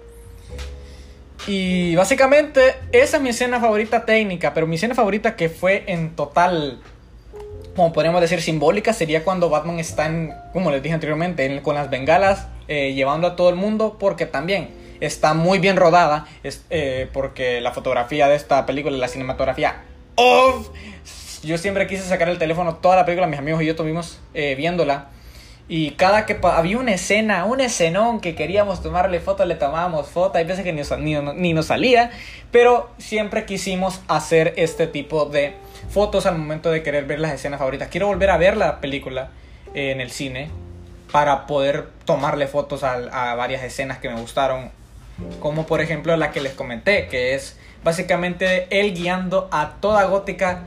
y 1.49 1.97
básicamente 1.97 2.75
esa 2.93 3.17
es 3.17 3.23
mi 3.23 3.31
escena 3.31 3.59
favorita 3.59 4.05
técnica, 4.05 4.53
pero 4.53 4.67
mi 4.67 4.77
escena 4.77 4.95
favorita 4.95 5.35
que 5.35 5.49
fue 5.49 5.83
en 5.87 6.15
total, 6.15 6.79
como 7.75 7.95
podríamos 7.95 8.21
decir, 8.21 8.43
simbólica, 8.43 8.93
sería 8.93 9.25
cuando 9.25 9.49
Batman 9.49 9.79
está 9.79 10.07
en, 10.07 10.35
como 10.53 10.71
les 10.71 10.83
dije 10.83 10.95
anteriormente, 10.95 11.63
con 11.63 11.75
las 11.75 11.89
bengalas, 11.89 12.49
eh, 12.69 12.93
llevando 12.93 13.27
a 13.27 13.35
todo 13.35 13.49
el 13.49 13.57
mundo, 13.57 13.97
porque 13.99 14.27
también 14.27 14.69
está 15.01 15.33
muy 15.33 15.59
bien 15.59 15.79
rodada, 15.79 16.27
es, 16.43 16.67
eh, 16.69 17.09
porque 17.15 17.63
la 17.63 17.73
fotografía 17.73 18.29
de 18.29 18.37
esta 18.37 18.67
película, 18.67 18.99
la 18.99 19.09
cinematografía, 19.09 19.85
¡oh! 20.17 20.71
Yo 21.43 21.57
siempre 21.57 21.87
quise 21.87 22.03
sacar 22.03 22.29
el 22.29 22.37
teléfono, 22.37 22.75
toda 22.75 22.97
la 22.97 23.07
película, 23.07 23.27
mis 23.27 23.39
amigos 23.39 23.63
y 23.63 23.65
yo 23.65 23.71
estuvimos 23.71 24.21
eh, 24.35 24.55
viéndola. 24.55 25.09
Y 25.71 25.91
cada 25.93 26.25
que 26.25 26.39
había 26.43 26.79
una 26.79 26.95
escena, 26.95 27.45
un 27.45 27.61
escenón 27.61 28.21
que 28.21 28.35
queríamos 28.35 28.83
tomarle 28.83 29.21
foto, 29.21 29.45
le 29.45 29.55
tomábamos 29.55 30.09
foto. 30.09 30.39
Hay 30.39 30.45
veces 30.45 30.65
que 30.65 30.73
ni, 30.73 30.83
ni, 31.35 31.53
nos 31.53 31.67
salía, 31.67 32.11
pero 32.51 32.91
siempre 32.97 33.45
quisimos 33.45 34.01
hacer 34.09 34.55
este 34.57 34.87
tipo 34.87 35.27
de 35.27 35.57
fotos 35.91 36.25
al 36.25 36.39
momento 36.39 36.71
de 36.71 36.83
querer 36.83 37.05
ver 37.05 37.21
las 37.21 37.33
escenas 37.33 37.59
favoritas. 37.59 37.89
Quiero 37.89 38.07
volver 38.07 38.31
a 38.31 38.39
ver 38.39 38.57
la 38.57 38.81
película 38.81 39.29
en 39.75 40.01
el 40.01 40.11
cine. 40.11 40.51
para 41.13 41.47
poder 41.47 41.89
tomarle 42.05 42.47
fotos 42.47 42.83
a, 42.83 42.95
a 43.33 43.35
varias 43.35 43.63
escenas 43.63 43.99
que 43.99 44.09
me 44.09 44.19
gustaron. 44.19 44.71
Como 45.41 45.67
por 45.67 45.81
ejemplo 45.81 46.17
la 46.17 46.31
que 46.31 46.41
les 46.41 46.55
comenté, 46.55 47.09
que 47.09 47.35
es 47.35 47.59
básicamente 47.85 48.69
él 48.71 48.95
guiando 48.95 49.49
a 49.51 49.75
toda 49.81 50.05
gótica 50.05 50.63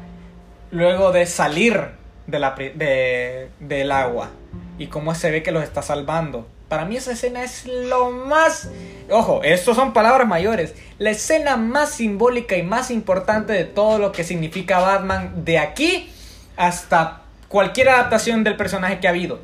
luego 0.72 1.12
de 1.12 1.26
salir 1.26 1.90
de 2.28 2.40
la, 2.40 2.52
de, 2.52 3.50
del 3.60 3.92
agua 3.92 4.32
y 4.78 4.88
cómo 4.88 5.14
se 5.16 5.32
ve 5.32 5.44
que 5.44 5.52
los 5.52 5.64
está 5.64 5.82
salvando. 5.82 6.48
Para 6.68 6.86
mí 6.86 6.96
esa 6.96 7.12
escena 7.12 7.44
es 7.44 7.66
lo 7.66 8.12
más... 8.12 8.70
Ojo, 9.10 9.42
estos 9.44 9.76
son 9.76 9.94
palabras 9.94 10.28
mayores. 10.28 10.74
La 11.00 11.10
escena 11.10 11.58
más 11.58 11.90
simbólica 11.90 12.56
y 12.56 12.64
más 12.64 12.92
importante 12.92 13.54
de 13.54 13.66
todo 13.66 14.00
lo 14.00 14.12
que 14.12 14.24
significa 14.24 14.80
Batman 14.80 15.44
de 15.44 15.60
aquí 15.60 16.10
hasta 16.56 17.22
cualquier 17.50 17.90
adaptación 17.90 18.44
del 18.44 18.56
personaje 18.56 19.00
que 19.00 19.08
ha 19.08 19.12
habido. 19.12 19.40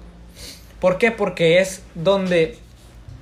¿Por 0.79 0.97
qué? 0.97 1.11
Porque 1.11 1.59
es 1.59 1.83
donde 1.95 2.57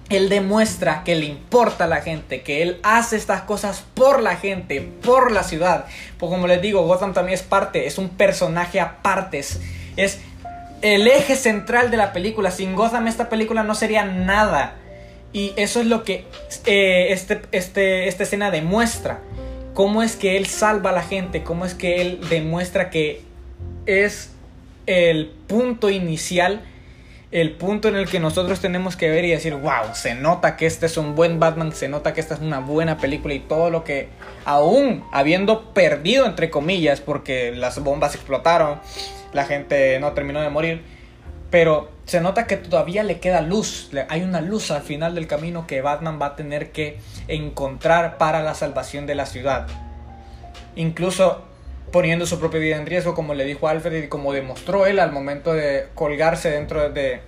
él 0.09 0.29
demuestra 0.29 1.03
que 1.03 1.15
le 1.15 1.25
importa 1.25 1.85
a 1.85 1.87
la 1.87 2.01
gente, 2.01 2.41
que 2.41 2.61
él 2.61 2.79
hace 2.83 3.15
estas 3.15 3.41
cosas 3.41 3.83
por 3.95 4.21
la 4.21 4.35
gente, 4.35 4.81
por 4.81 5.31
la 5.31 5.43
ciudad. 5.43 5.85
Pues 6.17 6.29
como 6.29 6.47
les 6.47 6.61
digo, 6.61 6.85
Gotham 6.85 7.13
también 7.13 7.33
es 7.33 7.43
parte, 7.43 7.87
es 7.87 7.97
un 7.97 8.09
personaje 8.09 8.79
aparte, 8.79 9.39
es, 9.39 10.19
el 10.93 11.07
eje 11.07 11.35
central 11.35 11.89
de 11.89 11.97
la 11.97 12.13
película. 12.13 12.51
Sin 12.51 12.75
Gotham 12.75 13.07
esta 13.07 13.27
película 13.27 13.63
no 13.63 13.73
sería 13.73 14.05
nada. 14.05 14.75
Y 15.33 15.53
eso 15.55 15.79
es 15.79 15.87
lo 15.87 16.03
que 16.03 16.25
eh, 16.65 17.07
este, 17.09 17.41
este, 17.51 18.07
esta 18.07 18.23
escena 18.23 18.51
demuestra. 18.51 19.19
Cómo 19.73 20.03
es 20.03 20.15
que 20.15 20.37
él 20.37 20.45
salva 20.45 20.91
a 20.91 20.93
la 20.93 21.01
gente, 21.01 21.43
cómo 21.43 21.65
es 21.65 21.73
que 21.73 22.01
él 22.01 22.19
demuestra 22.29 22.91
que 22.91 23.23
es 23.87 24.29
el 24.85 25.31
punto 25.47 25.89
inicial 25.89 26.61
el 27.41 27.51
punto 27.51 27.89
en 27.89 27.97
el 27.97 28.07
que 28.07 28.21
nosotros 28.21 28.61
tenemos 28.61 28.95
que 28.95 29.09
ver 29.09 29.25
y 29.25 29.31
decir, 29.31 29.55
wow, 29.55 29.93
se 29.93 30.15
nota 30.15 30.55
que 30.55 30.65
este 30.65 30.85
es 30.85 30.95
un 30.95 31.15
buen 31.15 31.37
Batman, 31.37 31.73
se 31.73 31.89
nota 31.89 32.13
que 32.13 32.21
esta 32.21 32.35
es 32.35 32.39
una 32.39 32.59
buena 32.59 32.95
película 32.95 33.33
y 33.33 33.39
todo 33.39 33.69
lo 33.69 33.83
que 33.83 34.07
aún 34.45 35.03
habiendo 35.11 35.73
perdido, 35.73 36.25
entre 36.25 36.49
comillas, 36.49 37.01
porque 37.01 37.51
las 37.51 37.83
bombas 37.83 38.15
explotaron, 38.15 38.79
la 39.33 39.43
gente 39.43 39.99
no 39.99 40.13
terminó 40.13 40.39
de 40.39 40.49
morir, 40.49 40.81
pero 41.49 41.91
se 42.05 42.21
nota 42.21 42.47
que 42.47 42.55
todavía 42.55 43.03
le 43.03 43.19
queda 43.19 43.41
luz, 43.41 43.89
hay 44.07 44.21
una 44.21 44.39
luz 44.39 44.71
al 44.71 44.83
final 44.83 45.13
del 45.13 45.27
camino 45.27 45.67
que 45.67 45.81
Batman 45.81 46.17
va 46.21 46.27
a 46.27 46.35
tener 46.37 46.71
que 46.71 46.99
encontrar 47.27 48.17
para 48.17 48.43
la 48.43 48.53
salvación 48.53 49.05
de 49.07 49.15
la 49.15 49.25
ciudad. 49.25 49.67
Incluso 50.77 51.44
poniendo 51.95 52.25
su 52.25 52.41
propia 52.41 52.59
vida 52.59 52.75
en 52.75 52.85
riesgo, 52.85 53.15
como 53.15 53.33
le 53.35 53.45
dijo 53.45 53.69
Alfred 53.69 54.03
y 54.03 54.07
como 54.09 54.33
demostró 54.33 54.85
él 54.85 54.99
al 54.99 55.13
momento 55.13 55.53
de 55.53 55.87
colgarse 55.95 56.51
dentro 56.51 56.89
de, 56.89 57.21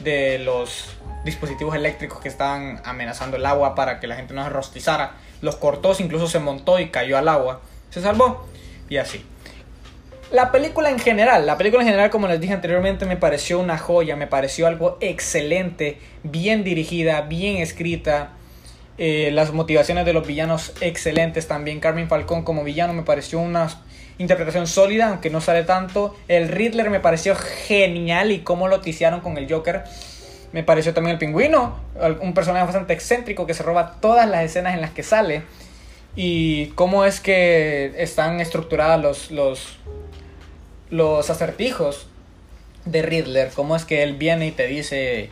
de 0.00 0.38
los 0.38 0.96
dispositivos 1.26 1.74
eléctricos 1.76 2.18
que 2.18 2.28
estaban 2.28 2.80
amenazando 2.86 3.36
el 3.36 3.44
agua 3.44 3.74
para 3.74 4.00
que 4.00 4.06
la 4.06 4.16
gente 4.16 4.32
no 4.32 4.42
se 4.44 4.48
rostizara. 4.48 5.16
Los 5.42 5.56
cortó, 5.56 5.94
incluso 5.98 6.26
se 6.26 6.38
montó 6.38 6.78
y 6.80 6.88
cayó 6.88 7.18
al 7.18 7.28
agua. 7.28 7.60
Se 7.90 8.00
salvó. 8.00 8.48
Y 8.88 8.96
así. 8.96 9.26
La 10.30 10.52
película 10.52 10.88
en 10.88 10.98
general, 10.98 11.44
la 11.44 11.58
película 11.58 11.82
en 11.82 11.88
general, 11.88 12.08
como 12.08 12.28
les 12.28 12.40
dije 12.40 12.54
anteriormente, 12.54 13.04
me 13.04 13.18
pareció 13.18 13.58
una 13.60 13.76
joya, 13.76 14.16
me 14.16 14.26
pareció 14.26 14.68
algo 14.68 14.96
excelente, 15.02 15.98
bien 16.22 16.64
dirigida, 16.64 17.20
bien 17.20 17.58
escrita. 17.58 18.30
Eh, 18.96 19.30
las 19.34 19.52
motivaciones 19.52 20.06
de 20.06 20.14
los 20.14 20.26
villanos 20.26 20.72
excelentes 20.80 21.46
también. 21.46 21.78
Carmen 21.78 22.08
Falcón 22.08 22.42
como 22.42 22.64
villano 22.64 22.94
me 22.94 23.02
pareció 23.02 23.38
una 23.38 23.68
interpretación 24.18 24.66
sólida, 24.66 25.08
aunque 25.08 25.30
no 25.30 25.40
sale 25.40 25.62
tanto. 25.62 26.16
El 26.28 26.48
Riddler 26.48 26.90
me 26.90 27.00
pareció 27.00 27.36
genial 27.36 28.32
y 28.32 28.40
cómo 28.40 28.68
lo 28.68 28.80
ticiaron 28.80 29.20
con 29.20 29.38
el 29.38 29.50
Joker. 29.50 29.84
Me 30.52 30.62
pareció 30.62 30.94
también 30.94 31.14
el 31.14 31.18
pingüino, 31.18 31.78
un 32.20 32.34
personaje 32.34 32.64
bastante 32.64 32.92
excéntrico 32.92 33.46
que 33.46 33.54
se 33.54 33.62
roba 33.62 33.96
todas 34.00 34.28
las 34.28 34.44
escenas 34.44 34.74
en 34.74 34.80
las 34.80 34.90
que 34.90 35.02
sale. 35.02 35.42
Y 36.16 36.68
cómo 36.68 37.04
es 37.04 37.20
que 37.20 37.92
están 37.96 38.40
estructurados 38.40 39.00
los, 39.00 39.30
los, 39.30 39.78
los 40.90 41.30
acertijos 41.30 42.08
de 42.86 43.02
Riddler. 43.02 43.50
Cómo 43.54 43.76
es 43.76 43.84
que 43.84 44.02
él 44.02 44.14
viene 44.14 44.46
y 44.46 44.50
te 44.50 44.66
dice, 44.66 45.30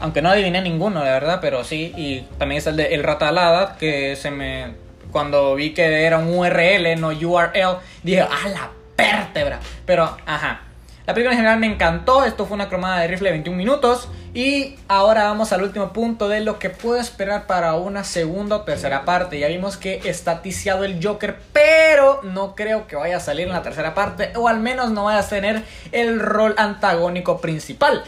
aunque 0.00 0.20
no 0.20 0.28
adiviné 0.28 0.60
ninguno, 0.60 1.02
la 1.02 1.12
verdad, 1.12 1.38
pero 1.40 1.64
sí. 1.64 1.94
Y 1.96 2.22
también 2.38 2.58
es 2.58 2.66
el 2.66 2.76
de 2.76 2.94
El 2.94 3.04
Rata 3.04 3.28
Alada, 3.28 3.76
que 3.78 4.16
se 4.16 4.30
me 4.30 4.85
cuando 5.16 5.54
vi 5.54 5.72
que 5.72 6.04
era 6.04 6.18
un 6.18 6.28
URL, 6.28 7.00
no 7.00 7.08
URL, 7.08 7.78
dije, 8.02 8.20
¡ah, 8.20 8.48
la 8.50 8.70
vértebra! 8.98 9.60
Pero, 9.86 10.14
ajá. 10.26 10.60
La 11.06 11.14
película 11.14 11.32
en 11.32 11.38
general 11.38 11.58
me 11.58 11.68
encantó, 11.68 12.26
esto 12.26 12.44
fue 12.44 12.56
una 12.56 12.68
cromada 12.68 13.00
de 13.00 13.08
rifle 13.08 13.30
de 13.30 13.32
21 13.36 13.56
minutos. 13.56 14.10
Y 14.34 14.76
ahora 14.88 15.24
vamos 15.24 15.54
al 15.54 15.62
último 15.62 15.94
punto 15.94 16.28
de 16.28 16.40
lo 16.40 16.58
que 16.58 16.68
puedo 16.68 17.00
esperar 17.00 17.46
para 17.46 17.72
una 17.72 18.04
segunda 18.04 18.56
o 18.56 18.60
tercera 18.60 19.06
parte. 19.06 19.38
Ya 19.38 19.48
vimos 19.48 19.78
que 19.78 20.02
está 20.04 20.42
ticiado 20.42 20.84
el 20.84 21.02
Joker, 21.02 21.38
pero 21.54 22.20
no 22.22 22.54
creo 22.54 22.86
que 22.86 22.96
vaya 22.96 23.16
a 23.16 23.20
salir 23.20 23.46
en 23.46 23.54
la 23.54 23.62
tercera 23.62 23.94
parte, 23.94 24.32
o 24.36 24.48
al 24.48 24.60
menos 24.60 24.90
no 24.90 25.04
vaya 25.04 25.20
a 25.20 25.26
tener 25.26 25.62
el 25.92 26.20
rol 26.20 26.54
antagónico 26.58 27.40
principal. 27.40 28.04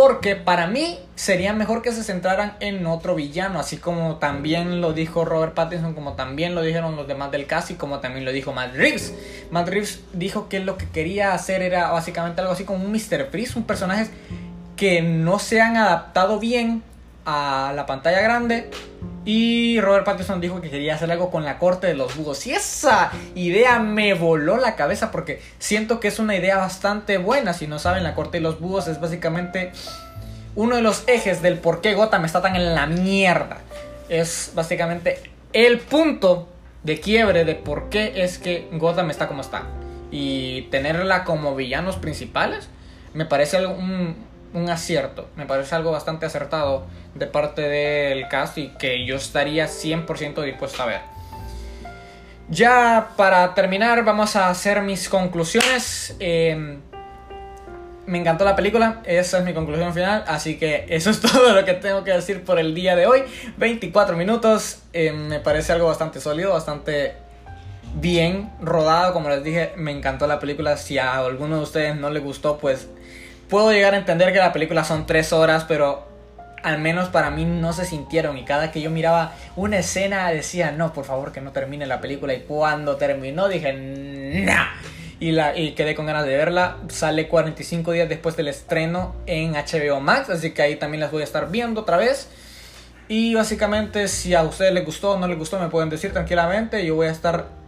Porque 0.00 0.34
para 0.34 0.66
mí 0.66 0.98
sería 1.14 1.52
mejor 1.52 1.82
que 1.82 1.92
se 1.92 2.02
centraran 2.02 2.56
en 2.60 2.86
otro 2.86 3.14
villano, 3.14 3.60
así 3.60 3.76
como 3.76 4.16
también 4.16 4.80
lo 4.80 4.94
dijo 4.94 5.26
Robert 5.26 5.52
Pattinson, 5.52 5.92
como 5.92 6.14
también 6.14 6.54
lo 6.54 6.62
dijeron 6.62 6.96
los 6.96 7.06
demás 7.06 7.30
del 7.30 7.46
cast 7.46 7.70
y 7.72 7.74
como 7.74 8.00
también 8.00 8.24
lo 8.24 8.32
dijo 8.32 8.50
Matt 8.54 8.74
Reeves. 8.76 9.12
Matt 9.50 9.68
Reeves 9.68 10.00
dijo 10.14 10.48
que 10.48 10.60
lo 10.60 10.78
que 10.78 10.88
quería 10.88 11.34
hacer 11.34 11.60
era 11.60 11.90
básicamente 11.90 12.40
algo 12.40 12.54
así 12.54 12.64
como 12.64 12.82
un 12.82 12.92
Mr. 12.92 13.26
Freeze, 13.30 13.58
un 13.58 13.64
personaje 13.64 14.10
que 14.74 15.02
no 15.02 15.38
se 15.38 15.60
han 15.60 15.76
adaptado 15.76 16.38
bien 16.38 16.82
a 17.24 17.72
la 17.74 17.86
pantalla 17.86 18.20
grande. 18.20 18.70
Y 19.24 19.80
Robert 19.80 20.04
Pattinson 20.04 20.40
dijo 20.40 20.60
que 20.60 20.70
quería 20.70 20.94
hacer 20.94 21.10
algo 21.10 21.30
con 21.30 21.44
la 21.44 21.58
corte 21.58 21.86
de 21.86 21.94
los 21.94 22.16
búhos. 22.16 22.46
Y 22.46 22.52
esa 22.52 23.10
idea 23.34 23.78
me 23.78 24.14
voló 24.14 24.56
la 24.56 24.76
cabeza 24.76 25.10
porque 25.10 25.42
siento 25.58 26.00
que 26.00 26.08
es 26.08 26.18
una 26.18 26.36
idea 26.36 26.56
bastante 26.56 27.18
buena. 27.18 27.52
Si 27.52 27.66
no 27.66 27.78
saben, 27.78 28.02
la 28.02 28.14
corte 28.14 28.38
de 28.38 28.42
los 28.42 28.60
búhos 28.60 28.88
es 28.88 29.00
básicamente 29.00 29.72
uno 30.54 30.76
de 30.76 30.82
los 30.82 31.04
ejes 31.06 31.42
del 31.42 31.58
por 31.58 31.80
qué 31.80 31.94
Gotham 31.94 32.24
está 32.24 32.40
tan 32.40 32.56
en 32.56 32.74
la 32.74 32.86
mierda. 32.86 33.58
Es 34.08 34.52
básicamente 34.54 35.20
el 35.52 35.78
punto 35.78 36.48
de 36.82 36.98
quiebre 36.98 37.44
de 37.44 37.54
por 37.54 37.90
qué 37.90 38.24
es 38.24 38.38
que 38.38 38.68
Gotham 38.72 39.10
está 39.10 39.28
como 39.28 39.42
está. 39.42 39.64
Y 40.10 40.62
tenerla 40.70 41.24
como 41.24 41.54
villanos 41.54 41.96
principales 41.96 42.68
me 43.12 43.24
parece 43.24 43.66
un, 43.66 44.14
un 44.52 44.68
acierto. 44.68 45.28
Me 45.36 45.46
parece 45.46 45.74
algo 45.74 45.92
bastante 45.92 46.26
acertado 46.26 46.84
de 47.14 47.26
parte 47.26 47.62
del 47.62 48.28
cast 48.28 48.58
y 48.58 48.68
que 48.68 49.04
yo 49.04 49.16
estaría 49.16 49.66
100% 49.66 50.42
dispuesto 50.42 50.82
a 50.82 50.86
ver. 50.86 51.00
Ya 52.48 53.10
para 53.16 53.54
terminar 53.54 54.04
vamos 54.04 54.34
a 54.36 54.48
hacer 54.48 54.82
mis 54.82 55.08
conclusiones. 55.08 56.16
Em, 56.18 56.80
me 58.06 58.18
encantó 58.18 58.44
la 58.44 58.56
película, 58.56 59.02
esa 59.04 59.38
es 59.38 59.44
mi 59.44 59.54
conclusión 59.54 59.94
final, 59.94 60.24
así 60.26 60.58
que 60.58 60.84
eso 60.88 61.10
es 61.10 61.20
todo 61.20 61.52
lo 61.52 61.64
que 61.64 61.74
tengo 61.74 62.02
que 62.02 62.10
decir 62.10 62.42
por 62.44 62.58
el 62.58 62.74
día 62.74 62.96
de 62.96 63.06
hoy. 63.06 63.22
24 63.56 64.16
minutos, 64.16 64.82
em, 64.92 65.28
me 65.28 65.38
parece 65.38 65.72
algo 65.72 65.86
bastante 65.86 66.20
sólido, 66.20 66.52
bastante 66.52 67.14
bien 67.94 68.50
rodado, 68.60 69.12
como 69.12 69.28
les 69.28 69.44
dije, 69.44 69.72
me 69.76 69.92
encantó 69.92 70.26
la 70.26 70.40
película. 70.40 70.76
Si 70.76 70.98
a 70.98 71.18
alguno 71.18 71.58
de 71.58 71.62
ustedes 71.62 71.96
no 71.96 72.10
le 72.10 72.18
gustó, 72.18 72.58
pues 72.58 72.88
puedo 73.50 73.72
llegar 73.72 73.94
a 73.94 73.98
entender 73.98 74.32
que 74.32 74.38
la 74.38 74.52
película 74.52 74.84
son 74.84 75.06
tres 75.06 75.32
horas, 75.32 75.64
pero 75.68 76.08
al 76.62 76.78
menos 76.78 77.08
para 77.08 77.30
mí 77.30 77.44
no 77.44 77.72
se 77.72 77.84
sintieron. 77.84 78.38
Y 78.38 78.44
cada 78.44 78.70
que 78.70 78.80
yo 78.80 78.90
miraba 78.90 79.34
una 79.56 79.78
escena 79.78 80.30
decía, 80.30 80.72
no, 80.72 80.92
por 80.92 81.04
favor 81.04 81.32
que 81.32 81.40
no 81.40 81.52
termine 81.52 81.86
la 81.86 82.00
película. 82.00 82.32
Y 82.32 82.40
cuando 82.40 82.96
terminó 82.96 83.48
dije, 83.48 83.72
nah. 83.72 84.68
Y, 85.18 85.32
la, 85.32 85.54
y 85.54 85.72
quedé 85.72 85.94
con 85.94 86.06
ganas 86.06 86.24
de 86.24 86.34
verla. 86.34 86.78
Sale 86.88 87.28
45 87.28 87.92
días 87.92 88.08
después 88.08 88.36
del 88.36 88.48
estreno 88.48 89.14
en 89.26 89.52
HBO 89.52 90.00
Max. 90.00 90.30
Así 90.30 90.52
que 90.52 90.62
ahí 90.62 90.76
también 90.76 91.00
las 91.00 91.10
voy 91.10 91.20
a 91.22 91.24
estar 91.24 91.50
viendo 91.50 91.82
otra 91.82 91.98
vez. 91.98 92.28
Y 93.08 93.34
básicamente 93.34 94.08
si 94.08 94.34
a 94.34 94.42
ustedes 94.44 94.72
les 94.72 94.84
gustó 94.86 95.12
o 95.12 95.18
no 95.18 95.26
les 95.26 95.36
gustó 95.36 95.58
me 95.58 95.68
pueden 95.68 95.90
decir 95.90 96.12
tranquilamente. 96.12 96.86
Yo 96.86 96.94
voy 96.94 97.08
a 97.08 97.10
estar 97.10 97.59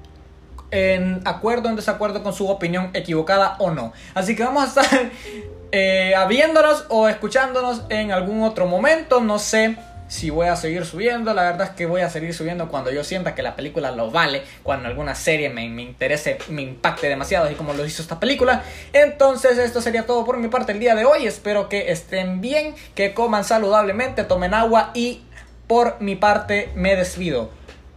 en 0.72 1.20
acuerdo 1.24 1.68
o 1.68 1.70
en 1.70 1.76
desacuerdo 1.76 2.22
con 2.22 2.32
su 2.32 2.48
opinión 2.48 2.90
equivocada 2.94 3.54
o 3.58 3.70
no. 3.70 3.92
Así 4.14 4.34
que 4.34 4.42
vamos 4.42 4.64
a 4.64 4.66
estar 4.82 5.10
eh, 5.72 6.14
viéndonos 6.28 6.86
o 6.88 7.08
escuchándonos 7.08 7.82
en 7.90 8.10
algún 8.10 8.42
otro 8.42 8.66
momento. 8.66 9.20
No 9.20 9.38
sé 9.38 9.76
si 10.08 10.30
voy 10.30 10.48
a 10.48 10.56
seguir 10.56 10.84
subiendo. 10.86 11.34
La 11.34 11.42
verdad 11.42 11.68
es 11.68 11.74
que 11.74 11.86
voy 11.86 12.00
a 12.00 12.10
seguir 12.10 12.34
subiendo 12.34 12.68
cuando 12.68 12.90
yo 12.90 13.04
sienta 13.04 13.34
que 13.34 13.42
la 13.42 13.54
película 13.54 13.90
lo 13.90 14.10
vale. 14.10 14.42
Cuando 14.62 14.88
alguna 14.88 15.14
serie 15.14 15.50
me, 15.50 15.68
me 15.68 15.82
interese, 15.82 16.38
me 16.48 16.62
impacte 16.62 17.08
demasiado, 17.08 17.46
así 17.46 17.54
como 17.54 17.74
lo 17.74 17.84
hizo 17.84 18.00
esta 18.00 18.18
película. 18.18 18.64
Entonces, 18.94 19.58
esto 19.58 19.82
sería 19.82 20.06
todo 20.06 20.24
por 20.24 20.38
mi 20.38 20.48
parte 20.48 20.72
el 20.72 20.80
día 20.80 20.94
de 20.94 21.04
hoy. 21.04 21.26
Espero 21.26 21.68
que 21.68 21.92
estén 21.92 22.40
bien, 22.40 22.74
que 22.94 23.12
coman 23.12 23.44
saludablemente, 23.44 24.24
tomen 24.24 24.54
agua 24.54 24.90
y 24.94 25.22
por 25.66 26.00
mi 26.00 26.16
parte 26.16 26.70
me 26.74 26.96
despido. 26.96 27.50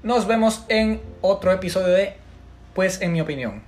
Nos 0.04 0.28
vemos 0.28 0.66
en 0.68 1.02
otro 1.22 1.52
episodio 1.52 1.88
de 1.88 2.25
Pues 2.76 3.02
en 3.02 3.14
mi 3.14 3.22
opinión. 3.22 3.64